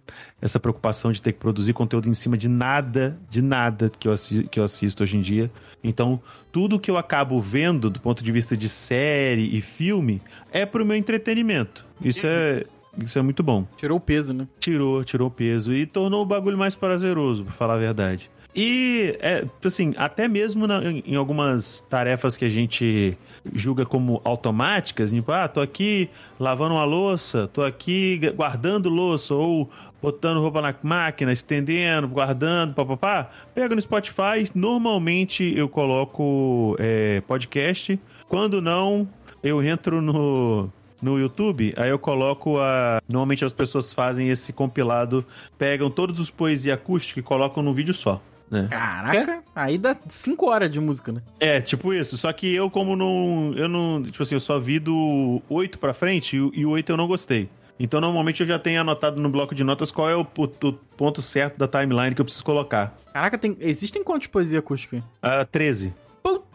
[0.42, 4.14] essa preocupação de ter que produzir conteúdo em cima de nada, de nada que eu,
[4.14, 5.52] assi- que eu assisto hoje em dia.
[5.84, 6.22] Então,
[6.54, 10.22] tudo que eu acabo vendo do ponto de vista de série e filme
[10.54, 11.86] é pro meu entretenimento.
[12.02, 12.64] Isso é,
[13.04, 14.48] isso é muito bom Tirou o peso, né?
[14.60, 18.30] tirou, tirou o peso e tornou o bagulho mais prazeroso, pra falar a verdade.
[18.58, 23.18] E, é, assim, até mesmo na- em, algumas tarefas que a gente
[23.54, 29.36] julga como automáticas, tipo, ah, tô aqui lavando uma louça, tô aqui gu- guardando louça,
[29.36, 29.70] ou
[30.02, 38.00] botando roupa na máquina, estendendo, guardando, papapá, pega no Spotify, normalmente eu coloco é, podcast,
[38.30, 39.06] quando não,
[39.44, 40.72] eu entro no,
[41.06, 43.00] no YouTube, aí eu coloco a.
[43.08, 45.24] Normalmente as pessoas fazem esse compilado,
[45.58, 48.22] pegam todos os poesia acústica e colocam num vídeo só.
[48.50, 48.68] Né?
[48.70, 51.22] Caraca, aí dá 5 horas de música, né?
[51.40, 52.16] É, tipo isso.
[52.18, 53.54] Só que eu, como não.
[53.56, 54.04] Eu não.
[54.04, 56.98] Tipo assim, eu só vi do 8 pra frente e, o- e o 8 eu
[56.98, 57.50] não gostei.
[57.80, 60.74] Então, normalmente eu já tenho anotado no bloco de notas qual é o, o- o
[60.96, 62.96] ponto certo da timeline que eu preciso colocar.
[63.14, 65.04] Caraca, tem, existem quantos poesia acústica?
[65.22, 65.94] Ah, 13.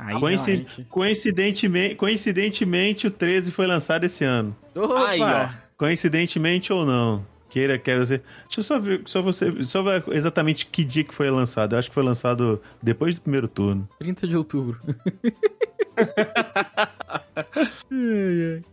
[0.02, 0.86] Aí, Coincid- realmente.
[0.88, 4.56] coincidentemente, coincidentemente, o 13 foi lançado esse ano.
[4.74, 5.08] Opa!
[5.08, 5.48] Aí, ó.
[5.76, 7.24] Coincidentemente ou não.
[7.50, 8.22] Queira, quero dizer.
[8.44, 11.74] Deixa eu só ver, só você, só ver exatamente que dia que foi lançado.
[11.74, 13.88] Eu acho que foi lançado depois do primeiro turno.
[13.98, 14.80] 30 de outubro.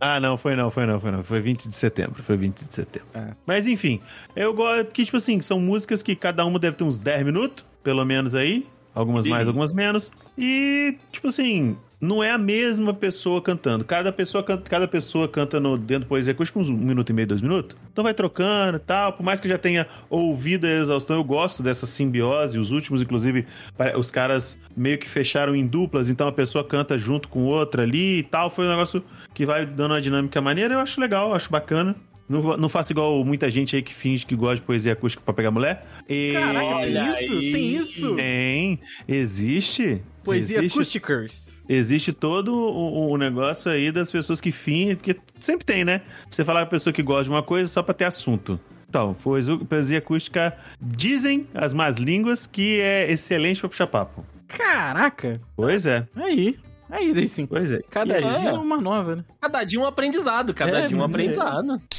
[0.00, 1.22] Ah, não, foi não, foi não, foi não.
[1.22, 3.08] Foi 20 de setembro, foi 20 de setembro.
[3.14, 3.34] É.
[3.46, 4.00] Mas enfim,
[4.36, 7.64] eu gosto, porque tipo assim, são músicas que cada uma deve ter uns 10 minutos,
[7.82, 8.66] pelo menos aí.
[8.98, 9.50] Algumas mais, Isso.
[9.50, 10.12] algumas menos.
[10.36, 13.84] E, tipo assim, não é a mesma pessoa cantando.
[13.84, 17.12] Cada pessoa canta, cada pessoa canta no, dentro do Poesia Acústica uns um minuto e
[17.12, 17.76] meio, dois minutos.
[17.92, 19.12] Então vai trocando e tal.
[19.12, 22.58] Por mais que já tenha ouvido a exaustão, eu gosto dessa simbiose.
[22.58, 23.46] Os últimos, inclusive,
[23.96, 28.18] os caras meio que fecharam em duplas, então a pessoa canta junto com outra ali
[28.18, 28.50] e tal.
[28.50, 29.00] Foi um negócio
[29.32, 30.74] que vai dando uma dinâmica maneira.
[30.74, 31.94] Eu acho legal, acho bacana.
[32.28, 35.32] Não, não faço igual muita gente aí que finge que gosta de poesia acústica pra
[35.32, 35.84] pegar mulher.
[36.08, 36.32] E...
[36.32, 37.32] Caraca, tem isso?
[37.32, 37.52] Aí.
[37.52, 38.14] Tem isso?
[38.16, 38.80] Tem.
[39.08, 40.02] Existe.
[40.22, 41.62] Poesia existe, acústicas.
[41.66, 46.02] Existe todo o, o, negócio aí das pessoas que fingem, porque sempre tem, né?
[46.28, 48.60] Você falar com a pessoa que gosta de uma coisa só pra ter assunto.
[48.88, 49.14] Então,
[49.68, 54.24] poesia acústica dizem as más línguas que é excelente pra puxar papo.
[54.46, 55.40] Caraca!
[55.56, 56.06] Pois é.
[56.16, 56.58] Aí.
[56.90, 57.46] Aí, daí sim.
[57.46, 57.80] Pois é.
[57.90, 59.24] Cada dia é uma nova, né?
[59.40, 61.74] Cada dia um aprendizado, cada é, dia um aprendizado.
[61.74, 61.97] É.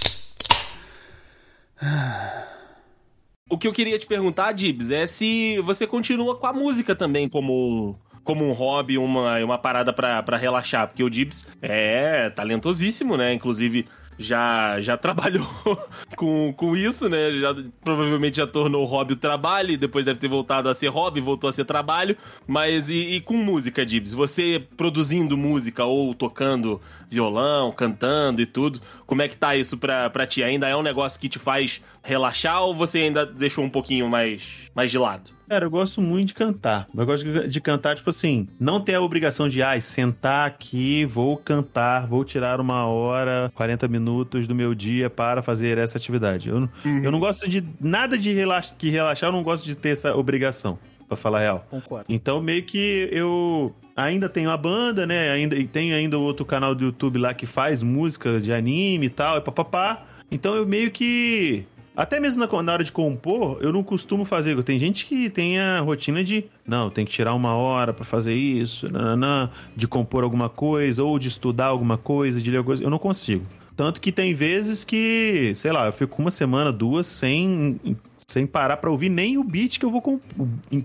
[3.49, 7.27] O que eu queria te perguntar, Dibs, é se você continua com a música também
[7.27, 10.87] como um, como um hobby, uma, uma parada para relaxar.
[10.87, 13.33] Porque o Dibs é talentosíssimo, né?
[13.33, 13.87] Inclusive,
[14.19, 15.47] já, já trabalhou
[16.17, 17.31] com, com isso, né?
[17.39, 21.21] Já, provavelmente já tornou o hobby o trabalho, depois deve ter voltado a ser hobby,
[21.21, 22.17] voltou a ser trabalho.
[22.45, 24.11] Mas e, e com música, Dibs?
[24.11, 30.09] Você produzindo música ou tocando violão, cantando e tudo, como é que tá isso pra,
[30.09, 30.43] pra ti?
[30.43, 34.69] Ainda é um negócio que te faz relaxar ou você ainda deixou um pouquinho mais,
[34.75, 35.38] mais de lado?
[35.49, 36.87] Cara, eu gosto muito de cantar.
[36.95, 40.45] Eu gosto de, de cantar, tipo assim, não ter a obrigação de, ai, ah, sentar
[40.45, 45.97] aqui, vou cantar, vou tirar uma hora, 40 minutos do meu dia para fazer essa
[45.97, 46.49] atividade.
[46.49, 47.03] Eu, uhum.
[47.03, 50.15] eu não gosto de nada de relax, que relaxar, eu não gosto de ter essa
[50.15, 51.67] obrigação para falar a real.
[51.67, 52.05] Concordo.
[52.07, 55.31] Então, meio que eu ainda tenho a banda, né?
[55.31, 59.09] Ainda, e tem ainda outro canal do YouTube lá que faz música de anime e
[59.09, 60.05] tal, e papapá.
[60.31, 61.65] Então eu meio que
[61.99, 64.63] até mesmo na, na, hora de compor, eu não costumo fazer.
[64.63, 68.33] Tem gente que tem a rotina de, não, tem que tirar uma hora para fazer
[68.33, 72.83] isso, nananã, de compor alguma coisa, ou de estudar alguma coisa, de ler alguma coisa.
[72.85, 73.43] Eu não consigo.
[73.75, 77.77] Tanto que tem vezes que, sei lá, eu fico uma semana, duas, sem,
[78.25, 80.21] sem parar para ouvir nem o beat que eu vou,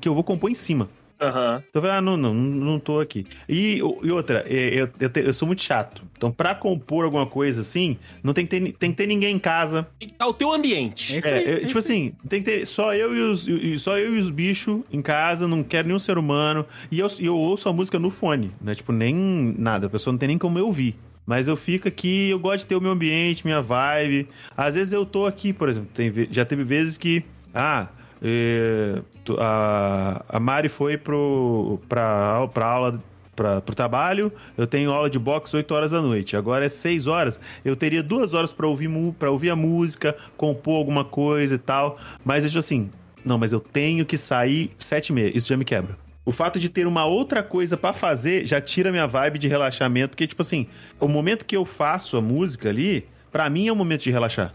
[0.00, 0.88] que eu vou compor em cima.
[1.26, 1.56] Uhum.
[1.56, 3.26] Então eu falei, ah, não, não, não tô aqui.
[3.48, 6.02] E, e outra, é, eu, eu, eu, sou muito chato.
[6.16, 9.38] Então, pra compor alguma coisa assim, não tem que ter, tem que ter ninguém em
[9.38, 9.86] casa.
[9.98, 11.18] Tem que estar o teu ambiente.
[11.24, 14.16] É, aí, é, é tipo assim, tem que ter só eu e os, só eu
[14.16, 16.66] e os bichos em casa, não quero nenhum ser humano.
[16.90, 18.74] E eu, eu ouço a música no fone, né?
[18.74, 19.14] Tipo, nem
[19.58, 19.86] nada.
[19.86, 20.96] A pessoa não tem nem como eu ouvir.
[21.26, 24.28] Mas eu fico aqui, eu gosto de ter o meu ambiente, minha vibe.
[24.56, 27.24] Às vezes eu tô aqui, por exemplo, tem, já teve vezes que.
[27.54, 27.88] Ah,
[28.26, 29.02] e,
[29.38, 32.98] a, a Mari foi pro, pra, pra aula
[33.36, 36.36] para o trabalho, eu tenho aula de boxe 8 horas da noite.
[36.36, 37.40] Agora é 6 horas.
[37.64, 41.98] Eu teria duas horas para ouvir, pra ouvir a música, compor alguma coisa e tal.
[42.24, 42.90] Mas eu assim,
[43.24, 45.36] não, mas eu tenho que sair 7 e meia.
[45.36, 45.98] Isso já me quebra.
[46.24, 50.10] O fato de ter uma outra coisa para fazer já tira minha vibe de relaxamento,
[50.10, 50.66] porque, tipo assim,
[50.98, 54.54] o momento que eu faço a música ali, para mim é um momento de relaxar.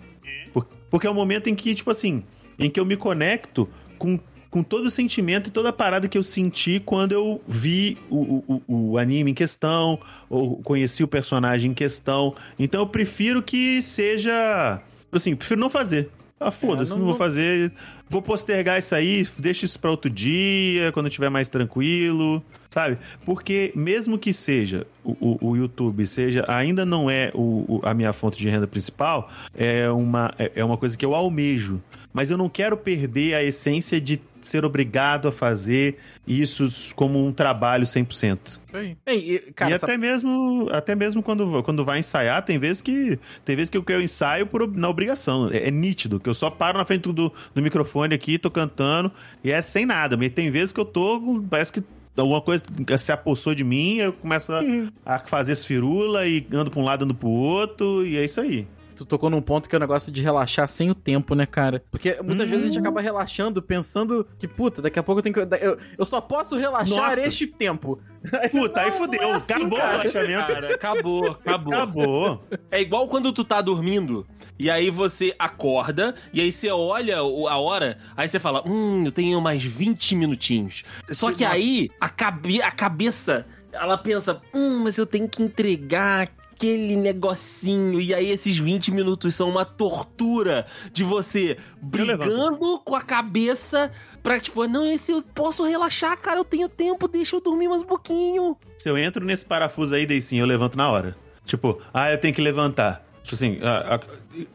[0.89, 2.23] Porque é o um momento em que, tipo assim,
[2.59, 4.19] em que eu me conecto com
[4.49, 8.43] com todo o sentimento e toda a parada que eu senti quando eu vi o,
[8.47, 12.35] o, o, anime em questão, ou conheci o personagem em questão.
[12.57, 14.81] Então eu prefiro que seja.
[15.11, 16.09] Assim, prefiro não fazer.
[16.39, 17.71] Ah, foda-se, é, não, não, vou fazer.
[18.09, 22.97] Vou postergar isso aí, deixa isso pra outro dia, quando eu estiver mais tranquilo, sabe?
[23.25, 28.13] Porque mesmo que seja o, o, o YouTube, seja ainda não é o, a minha
[28.13, 31.81] fonte de renda principal, é uma, é, é uma coisa que eu almejo
[32.13, 37.31] mas eu não quero perder a essência de ser obrigado a fazer isso como um
[37.31, 38.59] trabalho 100%.
[39.05, 43.19] Ei, e, cara, e até mesmo até mesmo quando, quando vai ensaiar, tem vezes que
[43.43, 45.49] tem vezes que eu, eu ensaio por, na obrigação.
[45.51, 49.11] É, é, nítido, que eu só paro na frente do, do microfone aqui, tô cantando,
[49.43, 50.15] e é sem nada.
[50.15, 51.83] Mas tem vezes que eu tô, parece que
[52.15, 52.63] alguma coisa
[52.97, 54.89] se apossou de mim, eu começo a, uhum.
[55.05, 58.67] a fazer esfirula e ando pra um lado, ando pro outro, e é isso aí
[58.99, 61.83] tu tocou num ponto que é o negócio de relaxar sem o tempo, né, cara?
[61.89, 62.51] Porque muitas hum.
[62.51, 65.55] vezes a gente acaba relaxando pensando que, puta, daqui a pouco eu tenho que.
[65.63, 67.27] Eu, eu só posso relaxar Nossa.
[67.27, 67.99] este tempo.
[68.51, 69.21] Puta, aí fudeu.
[69.21, 69.87] É assim, acabou cara.
[69.87, 70.47] o relaxamento.
[70.47, 71.73] Cara, acabou, acabou.
[71.73, 72.43] Acabou.
[72.69, 77.57] É igual quando tu tá dormindo e aí você acorda e aí você olha a
[77.57, 80.83] hora, aí você fala, hum, eu tenho mais 20 minutinhos.
[81.11, 86.29] Só que aí a, cabe a cabeça ela pensa, hum, mas eu tenho que entregar
[86.59, 88.01] aquele negocinho.
[88.01, 93.89] E aí esses 20 minutos são uma tortura de você brigando com a cabeça
[94.21, 97.81] pra, tipo, não, esse eu posso relaxar, cara, eu tenho tempo, deixa eu dormir mais
[97.81, 98.57] um pouquinho.
[98.77, 101.15] Se eu entro nesse parafuso aí, daí sim, eu levanto na hora.
[101.45, 103.05] Tipo, ah, eu tenho que levantar.
[103.23, 103.99] Tipo assim, a, a,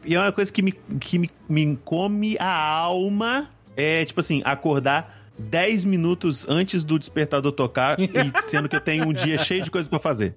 [0.05, 3.49] e é uma coisa que me, que me, me come a alma.
[3.75, 8.07] É, tipo assim, acordar 10 minutos antes do despertador tocar, e
[8.47, 10.33] sendo que eu tenho um dia cheio de coisas pra fazer.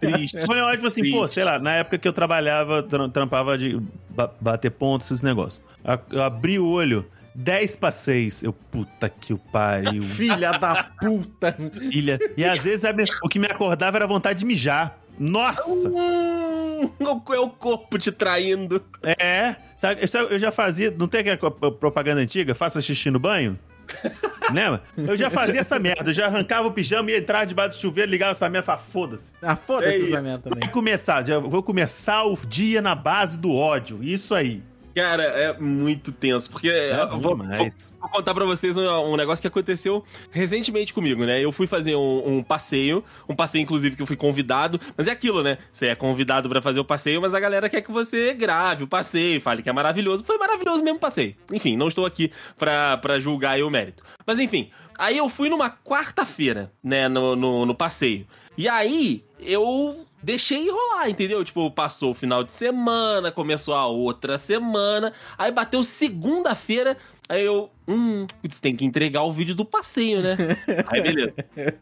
[0.00, 0.38] Triste.
[0.46, 1.34] Quando eu olho, tipo assim, pô, Triste.
[1.34, 5.62] sei lá, na época que eu trabalhava, tra- trampava de ba- bater pontos, esses negócios.
[6.10, 8.42] Eu abri o olho, 10 pra 6.
[8.42, 10.00] Eu, puta que o pariu.
[10.02, 11.56] Filha da puta.
[11.90, 12.18] Ilha.
[12.36, 12.84] E às vezes
[13.22, 14.98] o que me acordava era vontade de mijar.
[15.18, 15.88] Nossa!
[15.88, 18.82] Hum, é o corpo te traindo.
[19.02, 19.54] É.
[19.76, 20.90] Sabe, eu já fazia.
[20.96, 22.54] Não tem aquela propaganda antiga?
[22.54, 23.58] Faça xixi no banho?
[24.52, 24.82] Lembra?
[24.96, 26.10] Eu já fazia essa merda.
[26.10, 28.84] Eu já arrancava o pijama, ia entrar debaixo do chuveiro, ligava essa merda e falava,
[28.84, 29.32] foda-se.
[29.42, 30.60] Ah, foda-se É essa merda também.
[30.62, 34.02] Vai começar, já vou começar o dia na base do ódio.
[34.02, 34.62] Isso aí.
[34.94, 37.94] Cara, é muito tenso, porque eu ruim vou, demais.
[38.00, 41.44] vou contar pra vocês um, um negócio que aconteceu recentemente comigo, né?
[41.44, 45.10] Eu fui fazer um, um passeio, um passeio inclusive que eu fui convidado, mas é
[45.10, 45.58] aquilo, né?
[45.72, 48.88] Você é convidado pra fazer o passeio, mas a galera quer que você grave o
[48.88, 50.22] passeio, fale que é maravilhoso.
[50.22, 51.34] Foi maravilhoso mesmo o passeio.
[51.52, 54.04] Enfim, não estou aqui pra, pra julgar o mérito.
[54.24, 58.26] Mas enfim, aí eu fui numa quarta-feira, né, no, no, no passeio.
[58.56, 61.44] E aí eu deixei rolar, entendeu?
[61.44, 66.96] Tipo, passou o final de semana, começou a outra semana, aí bateu segunda-feira,
[67.28, 70.36] aí eu, hum, putz, tem que entregar o vídeo do passeio, né?
[70.88, 71.34] Aí beleza.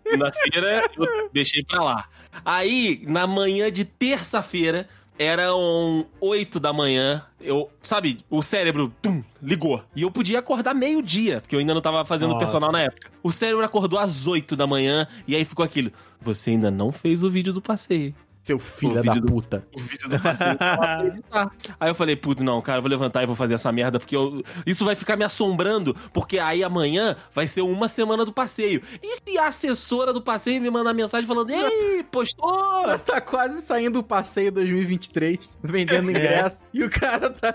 [0.04, 2.08] Segunda-feira eu deixei pra lá.
[2.44, 9.82] Aí, na manhã de terça-feira, eram 8 da manhã, eu, sabe, o cérebro, tum, ligou.
[9.94, 12.40] E eu podia acordar meio-dia, porque eu ainda não tava fazendo Nossa.
[12.40, 13.10] personal na época.
[13.22, 17.22] O cérebro acordou às 8 da manhã, e aí ficou aquilo, você ainda não fez
[17.22, 18.14] o vídeo do passeio.
[18.42, 19.64] Seu filho O da do- puta.
[19.72, 20.16] O vídeo do.
[21.78, 24.16] Aí eu falei, puto, não, cara, eu vou levantar e vou fazer essa merda, porque
[24.16, 28.82] eu- isso vai ficar me assombrando, porque aí amanhã vai ser uma semana do passeio.
[29.02, 32.82] E se a assessora do passeio me mandar mensagem falando, ei, postou?
[32.82, 36.10] Ela tá quase saindo o passeio 2023, vendendo É.
[36.10, 37.54] ingresso, e o cara tá.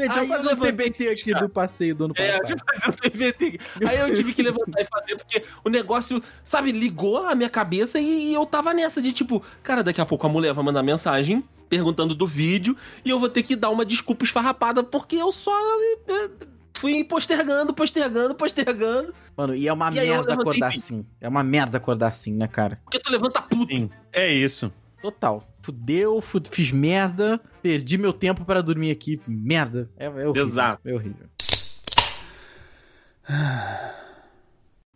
[0.00, 1.46] Gente, Aí vamos fazer eu um levantei, TBT aqui cara.
[1.46, 2.46] do passeio do ano É, passado.
[2.46, 3.60] de fazer o TVT.
[3.86, 7.98] Aí eu tive que levantar e fazer, porque o negócio, sabe, ligou a minha cabeça
[7.98, 11.44] e eu tava nessa de tipo, cara, daqui a pouco a mulher vai mandar mensagem
[11.68, 15.52] perguntando do vídeo e eu vou ter que dar uma desculpa esfarrapada porque eu só
[16.08, 16.30] eh,
[16.76, 19.14] fui postergando, postergando, postergando.
[19.36, 21.06] Mano, e é uma E eu merda acordar e- assim.
[21.20, 22.80] É uma merda acordar assim, né, cara?
[22.84, 23.72] Porque tu levanta puto.
[23.72, 24.72] Sim, é isso.
[25.00, 25.44] Total.
[25.62, 29.20] Fudeu, fu- fiz merda, perdi meu tempo pra dormir aqui.
[29.26, 29.90] Merda.
[29.96, 30.46] É, é horrível.
[30.46, 30.88] Exato.
[30.88, 31.26] É horrível.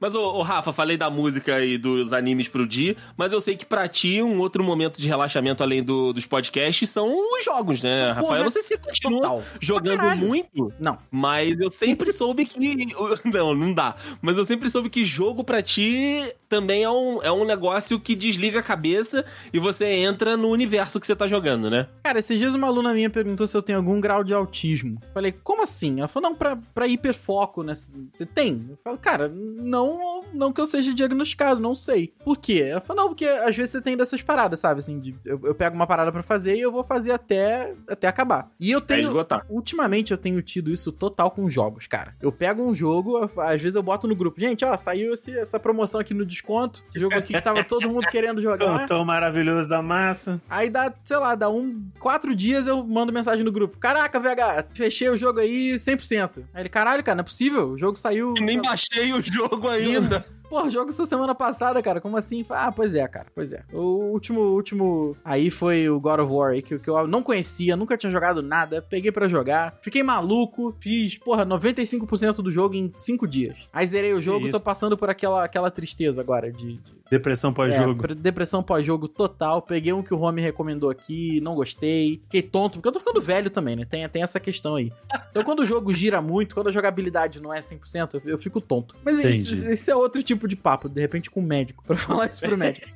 [0.01, 3.57] Mas, ô, ô, Rafa, falei da música e dos animes pro dia, mas eu sei
[3.57, 7.81] que pra ti um outro momento de relaxamento além do- dos podcasts são os jogos,
[7.81, 8.27] né, Rafael?
[8.27, 9.43] Porra, não sei se você continua Total.
[9.61, 10.99] jogando muito, Não.
[11.11, 12.75] mas eu sempre soube que.
[13.33, 13.95] Não, não dá.
[14.21, 18.15] Mas eu sempre soube que jogo pra ti também é um, é um negócio que
[18.15, 21.89] desliga a cabeça e você entra no universo que você tá jogando, né?
[22.03, 25.01] Cara, esses dias uma aluna minha perguntou se eu tenho algum grau de autismo.
[25.13, 25.99] Falei, como assim?
[25.99, 27.75] Ela falou, não, pra, pra hiperfoco, né?
[27.75, 28.67] Você tem?
[28.71, 29.84] Eu falo, cara, não,
[30.33, 32.13] não que eu seja diagnosticado, não sei.
[32.25, 32.67] Por quê?
[32.71, 34.81] Ela falou, não, porque às vezes você tem dessas paradas, sabe?
[34.81, 38.07] Assim, de- eu, eu pego uma parada pra fazer e eu vou fazer até, até
[38.09, 38.51] acabar.
[38.59, 39.03] E eu É tenho.
[39.03, 39.45] esgotar.
[39.49, 42.15] Ultimamente eu tenho tido isso total com jogos, cara.
[42.21, 44.41] Eu pego um jogo, eu- às vezes eu boto no grupo.
[44.41, 46.83] Gente, ó, saiu esse- essa promoção aqui no desconto.
[46.91, 48.65] Esse jogo aqui que tava todo mundo querendo jogar.
[48.79, 50.41] Tão, tão maravilhoso da massa.
[50.49, 51.85] Aí dá, sei lá, dá um.
[51.99, 53.79] Quatro dias eu mando mensagem no grupo.
[53.79, 56.45] Caraca, VH, fechei o jogo aí 100%.
[56.53, 57.71] Aí ele, caralho, cara, não é possível.
[57.71, 58.35] O jogo saiu.
[58.37, 60.25] E nem baixei o jogo ainda.
[60.55, 62.01] Porra, jogo essa semana passada, cara.
[62.01, 62.47] Como assim?
[62.49, 63.27] Ah, pois é, cara.
[63.35, 63.65] Pois é.
[63.73, 65.17] O último, último.
[65.25, 68.41] Aí foi o God of War aí, que, que eu não conhecia, nunca tinha jogado
[68.41, 68.81] nada.
[68.81, 69.75] Peguei pra jogar.
[69.83, 70.73] Fiquei maluco.
[70.79, 73.57] Fiz, porra, 95% do jogo em 5 dias.
[73.73, 74.57] Aí zerei o jogo, isso.
[74.57, 77.99] tô passando por aquela, aquela tristeza agora de- de, Depressão pós-jogo.
[77.99, 79.61] é, pre- depressão pós-jogo total.
[79.61, 82.21] Peguei um que o Rome recomendou aqui, não gostei.
[82.25, 83.85] Fiquei tonto, porque eu tô ficando velho também, né?
[83.85, 84.91] Tem, tem essa questão aí.
[85.31, 88.61] Então, quando o jogo gira muito, quando a jogabilidade não é 100%, eu, eu fico
[88.61, 88.95] tonto.
[89.05, 92.27] Mas esse, esse é outro tipo de papo, de repente com o médico, pra falar
[92.31, 92.87] isso pro médico.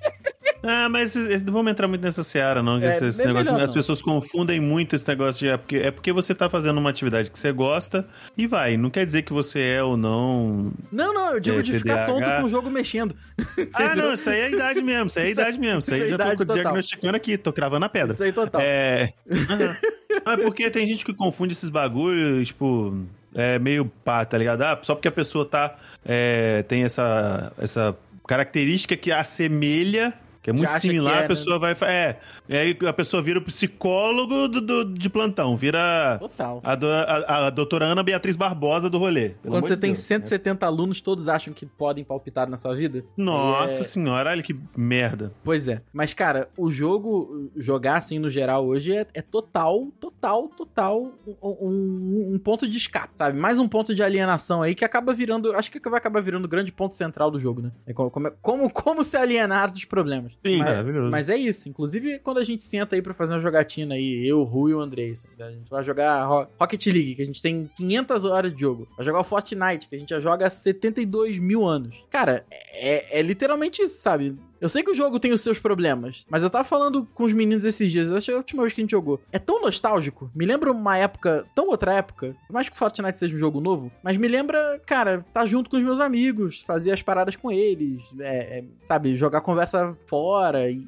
[0.61, 2.79] Ah, mas esses- não vamos entrar muito nessa seara, não.
[2.79, 3.75] É, esse- negócio- melhor as não.
[3.75, 5.53] pessoas confundem muito esse negócio de.
[5.53, 8.05] É porque, é porque você tá fazendo uma atividade que você gosta
[8.37, 8.77] e vai.
[8.77, 10.73] Não quer dizer que você é ou não.
[10.91, 12.07] Não, não, eu digo É, de ficar TDAH.
[12.07, 13.15] tonto com o jogo mexendo.
[13.75, 15.07] Ah, não, isso aí é a idade mesmo.
[15.07, 15.79] Isso aí é a idade mesmo.
[15.79, 16.57] Isso aí isso é já idade tô total.
[16.63, 18.15] diagnosticando aqui, tô cravando a pedra.
[18.15, 18.61] Isso aí total.
[18.61, 19.13] É.
[19.31, 19.77] Aham.
[20.25, 22.99] Ah, porque tem gente que confunde esses bagulhos, tipo.
[23.35, 24.63] É meio pá, tá ligado?
[24.63, 25.77] Ah, só porque a pessoa tá.
[26.05, 30.15] é, tem essa, essa característica que assemelha.
[30.43, 31.77] Que é muito similar, que é, a pessoa vai.
[31.83, 32.17] É.
[32.49, 36.61] E aí a pessoa vira o psicólogo do, do- de plantão, vira Total.
[36.65, 39.33] a, a- a doutora Ana Beatriz Barbosa do rolê.
[39.43, 39.99] Quando você de tem Deus.
[40.05, 43.05] 170 alunos, todos acham que podem palpitar na sua vida?
[43.17, 43.85] Nossa É.
[43.85, 45.33] senhora, olha que merda.
[45.45, 45.83] Pois é.
[45.93, 52.33] Mas, cara, o jogo, jogar assim no geral hoje é, é total, total, total um,
[52.35, 53.39] um- ponto de escape, sabe?
[53.39, 55.53] Mais um ponto de alienação aí que acaba virando.
[55.55, 57.73] Acho que vai acabar virando o grande ponto central do jogo, né?
[57.87, 60.33] É como, como, como, como se alienar dos problemas.
[60.45, 61.11] Sim, mas, maravilhoso.
[61.11, 61.69] mas é isso.
[61.69, 64.75] Inclusive, quando a gente senta aí pra fazer uma jogatina aí, eu, o Rui e
[64.75, 65.35] o Andrei, sabe?
[65.43, 68.89] a gente vai jogar Ro- Rocket League, que a gente tem 500 horas de jogo.
[68.97, 71.97] Vai jogar Fortnite, que a gente já joga há 72 mil anos.
[72.11, 74.37] Cara, é, é literalmente isso, sabe?
[74.61, 77.33] Eu sei que o jogo tem os seus problemas, mas eu tava falando com os
[77.33, 79.21] meninos esses dias, acho que é a última vez que a gente jogou.
[79.31, 83.19] É tão nostálgico, me lembra uma época, tão outra época, por mais que o Fortnite
[83.19, 86.93] seja um jogo novo, mas me lembra, cara, tá junto com os meus amigos, fazer
[86.93, 90.85] as paradas com eles, é, é, sabe, jogar conversa fora, e,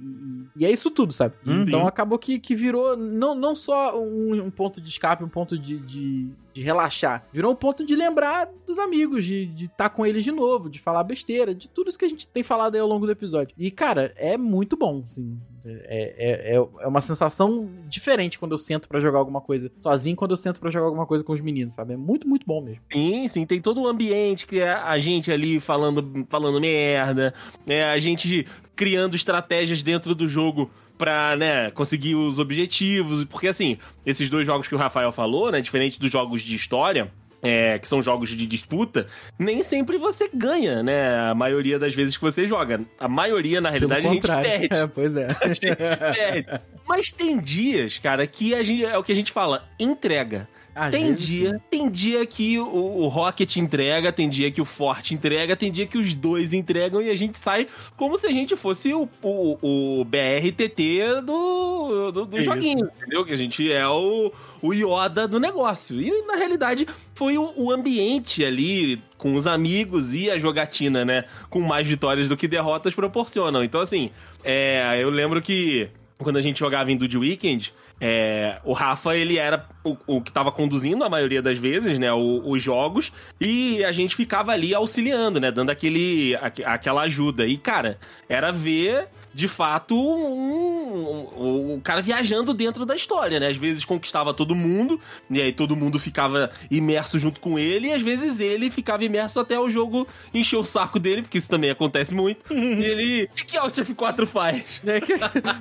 [0.57, 1.35] e- é isso tudo, sabe?
[1.47, 1.63] Uhum.
[1.63, 5.59] Então acabou que, que virou não, não só um, um ponto de escape, um ponto
[5.59, 10.25] de, de, de relaxar, virou um ponto de lembrar dos amigos, de estar com eles
[10.25, 12.89] de novo, de falar besteira, de tudo isso que a gente tem falado aí ao
[12.89, 13.55] longo do episódio.
[13.59, 15.39] E, cara, é muito bom, assim.
[15.65, 20.31] É, é, é, uma sensação diferente quando eu sento pra jogar alguma coisa sozinho, quando
[20.31, 21.95] eu sento pra jogar alguma coisa com os meninos, sabe?
[21.95, 22.81] É muito, muito bom mesmo.
[22.91, 27.35] Sim, sim, tem todo o ambiente que é a gente ali falando, falando merda,
[27.67, 30.71] é a gente criando estratégias dentro do jogo
[31.01, 35.63] pra, né, conseguir os objetivos, porque assim, esses dois jogos que o Rafael falou, né,
[35.63, 37.11] diferente dos jogos de história,
[37.43, 39.07] é, que são jogos de disputa,
[39.39, 41.31] nem sempre você ganha, né?
[41.31, 42.83] A maioria das vezes que você joga.
[42.99, 44.69] A maioria, na realidade, a gente perde.
[44.77, 45.29] É, pois é.
[45.41, 46.61] A gente perde.
[46.87, 50.47] Mas tem dias, cara, que a gente, é o que a gente fala, entrega.
[50.75, 51.61] Às Tem dia, sim.
[51.71, 55.87] tem dia que o, o Rocket entrega, tem dia que o Forte entrega, tem dia
[55.87, 57.67] que os dois entregam e a gente sai
[57.97, 62.45] como se a gente fosse o, o, o BRTT do, do, do Isso.
[62.45, 63.25] joguinho, entendeu?
[63.25, 66.01] Que a gente é o, o Yoda do negócio.
[66.01, 71.25] E na realidade foi o, o ambiente ali com os amigos e a jogatina, né?
[71.49, 73.65] Com mais vitórias do que derrotas proporcionam.
[73.65, 74.11] Então, assim,
[74.45, 75.91] é, eu lembro que
[76.25, 80.33] quando a gente jogava em Dude Weekend, é, o Rafa, ele era o, o que
[80.33, 84.75] tava conduzindo a maioria das vezes, né, o- os jogos, e a gente ficava ali
[84.75, 87.47] auxiliando, né, dando aquele, aque- aquela ajuda.
[87.47, 87.99] E, cara,
[88.29, 93.49] era ver, de fato, um, um- um cara viajando dentro da história, né?
[93.49, 95.01] Às vezes conquistava todo mundo,
[95.31, 99.39] e aí todo mundo ficava imerso junto com ele, e às vezes ele ficava imerso
[99.41, 102.53] até o jogo encher o saco dele, porque isso também acontece muito.
[102.53, 103.25] e ele...
[103.25, 104.81] O que, Alt F4 faz?
[104.91, 105.01] É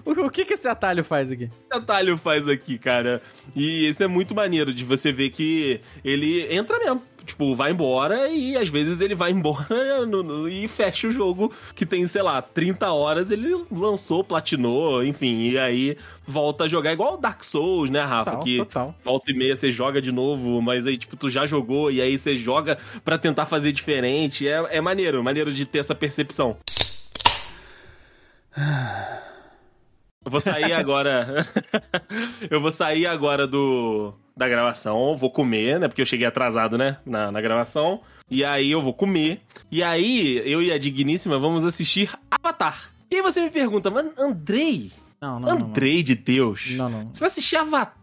[0.06, 1.48] o, o que, que esse atalho faz aqui?
[1.70, 3.22] que atalho faz aqui, cara?
[3.56, 7.04] E isso é muito maneiro de você ver que ele entra mesmo.
[7.30, 11.54] Tipo, vai embora e às vezes ele vai embora no- no- e fecha o jogo
[11.76, 16.92] que tem, sei lá, 30 horas, ele lançou, platinou, enfim, e aí volta a jogar
[16.92, 18.32] igual o Dark Souls, né, Rafa?
[18.32, 18.96] Total, que total.
[19.06, 22.18] volta e meia você joga de novo, mas aí, tipo, tu já jogou e aí
[22.18, 24.48] você joga pra tentar fazer diferente.
[24.48, 26.58] É, é maneiro, maneiro de ter essa percepção.
[30.26, 31.46] Eu vou sair agora.
[32.50, 35.88] eu vou sair agora do da gravação, vou comer, né?
[35.88, 36.98] Porque eu cheguei atrasado, né?
[37.06, 38.02] Na, na gravação.
[38.30, 39.42] E aí eu vou comer.
[39.72, 42.92] E aí, eu e a Digníssima vamos assistir Avatar.
[43.12, 44.92] E aí você me pergunta, mas Andrei?
[45.22, 45.68] Não, não, não.
[45.68, 46.72] Andrei de Deus.
[46.72, 47.10] Não, não.
[47.12, 47.98] Você vai assistir Avatar?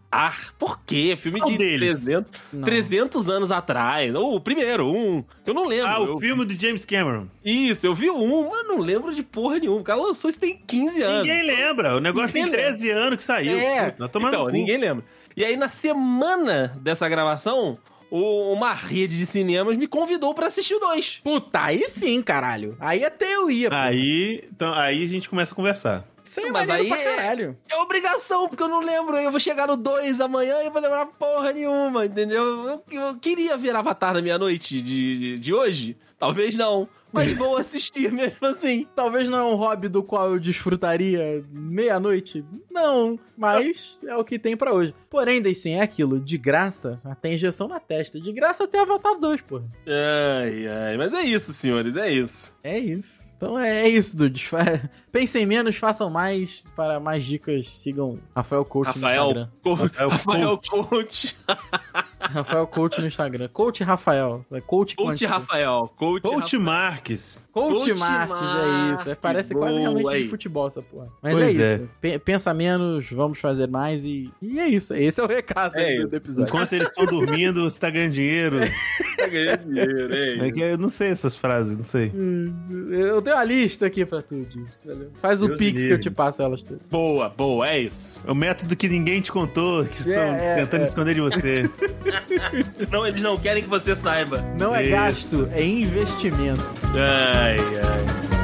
[0.59, 1.17] Por quê?
[1.19, 2.01] Filme Qual de deles?
[2.05, 2.63] 300, Não.
[2.65, 4.15] 300 anos atrás.
[4.15, 5.23] Ou o primeiro, um.
[5.45, 5.89] Eu não lembro.
[5.89, 7.27] Ah, o Eu- filme do James Cameron.
[7.45, 9.81] Isso, eu vi um, mas não lembro de porra nenhuma.
[9.81, 11.29] O cara lançou isso tem 15 anos.
[11.29, 11.97] Ninguém lembra.
[11.97, 13.59] O negócio Ninguém tem 13 anos que saiu.
[13.59, 14.53] É, Puta, tá tomando então, cu.
[14.53, 15.05] ninguém lembra.
[15.37, 17.79] E aí, na semana dessa gravação,
[18.11, 21.21] o- uma rede de cinemas me convidou pra assistir o 2.
[21.23, 22.77] Puta, aí sim, caralho.
[22.81, 23.69] Aí até eu ia.
[23.71, 23.77] pô.
[23.77, 26.05] Aí, então, aí a gente começa a conversar.
[26.25, 27.57] Isso aí é mas aí pra é- caralho.
[27.71, 29.17] É obrigação, porque eu não lembro.
[29.17, 32.43] Eu vou chegar no 2 amanhã e vou lembrar porra nenhuma, entendeu?
[32.91, 35.97] Eu, eu queria ver Avatar na meia-noite de, de hoje.
[36.19, 36.89] Talvez não.
[37.17, 38.87] Mas vou assistir mesmo assim.
[38.95, 42.45] Talvez não é um hobby do qual eu desfrutaria meia-noite.
[42.71, 44.95] Não, mas é o que tem pra hoje.
[45.11, 46.21] Porém, daí sim, é aquilo.
[46.21, 48.21] De graça, até injeção na testa.
[48.21, 49.65] De graça até Avatar 2, porra.
[49.87, 50.97] Ai, ai.
[50.97, 52.55] Mas é isso, senhores, é isso.
[52.63, 53.25] É isso.
[53.37, 54.49] Então é, é isso, dudes.
[55.13, 56.65] Pensem menos, façam mais.
[56.75, 59.49] Para mais dicas, sigam Rafael Coach no Rafael, Instagram.
[59.63, 61.37] Co- Rafael Rafael Coach.
[62.31, 63.49] Rafael Coach no Instagram.
[63.49, 64.45] Coach Rafael.
[64.53, 65.93] É coach, coach Rafael.
[65.97, 66.65] Coach, coach Rafael.
[66.65, 67.49] Marques.
[67.53, 69.11] Coach, coach Marques, Marques, é isso.
[69.11, 70.23] É, parece Boa, quase realmente aí.
[70.25, 71.09] de futebol essa porra.
[71.23, 71.75] Mas pois é, é.
[71.75, 71.89] isso.
[72.03, 72.19] É.
[72.19, 74.95] Pensa menos, vamos fazer mais e, e é isso.
[74.95, 76.49] Esse é o recado é do, do episódio.
[76.49, 78.59] Enquanto eles estão dormindo, você tá ganhando dinheiro.
[79.17, 82.13] tá ganhando dinheiro, é, é que Eu não sei essas frases, não sei.
[82.15, 82.55] Hum,
[82.91, 84.47] eu tenho uma lista aqui pra tu,
[84.85, 86.83] tá Faz o Pix que eu te passo elas todas.
[86.89, 88.23] Boa, boa, é isso.
[88.27, 91.71] O método que ninguém te contou, que estão tentando esconder de você.
[92.91, 94.43] não, eles não querem que você saiba.
[94.59, 94.91] Não é Isso.
[94.91, 96.67] gasto, é investimento.
[96.95, 98.36] Ai, ai.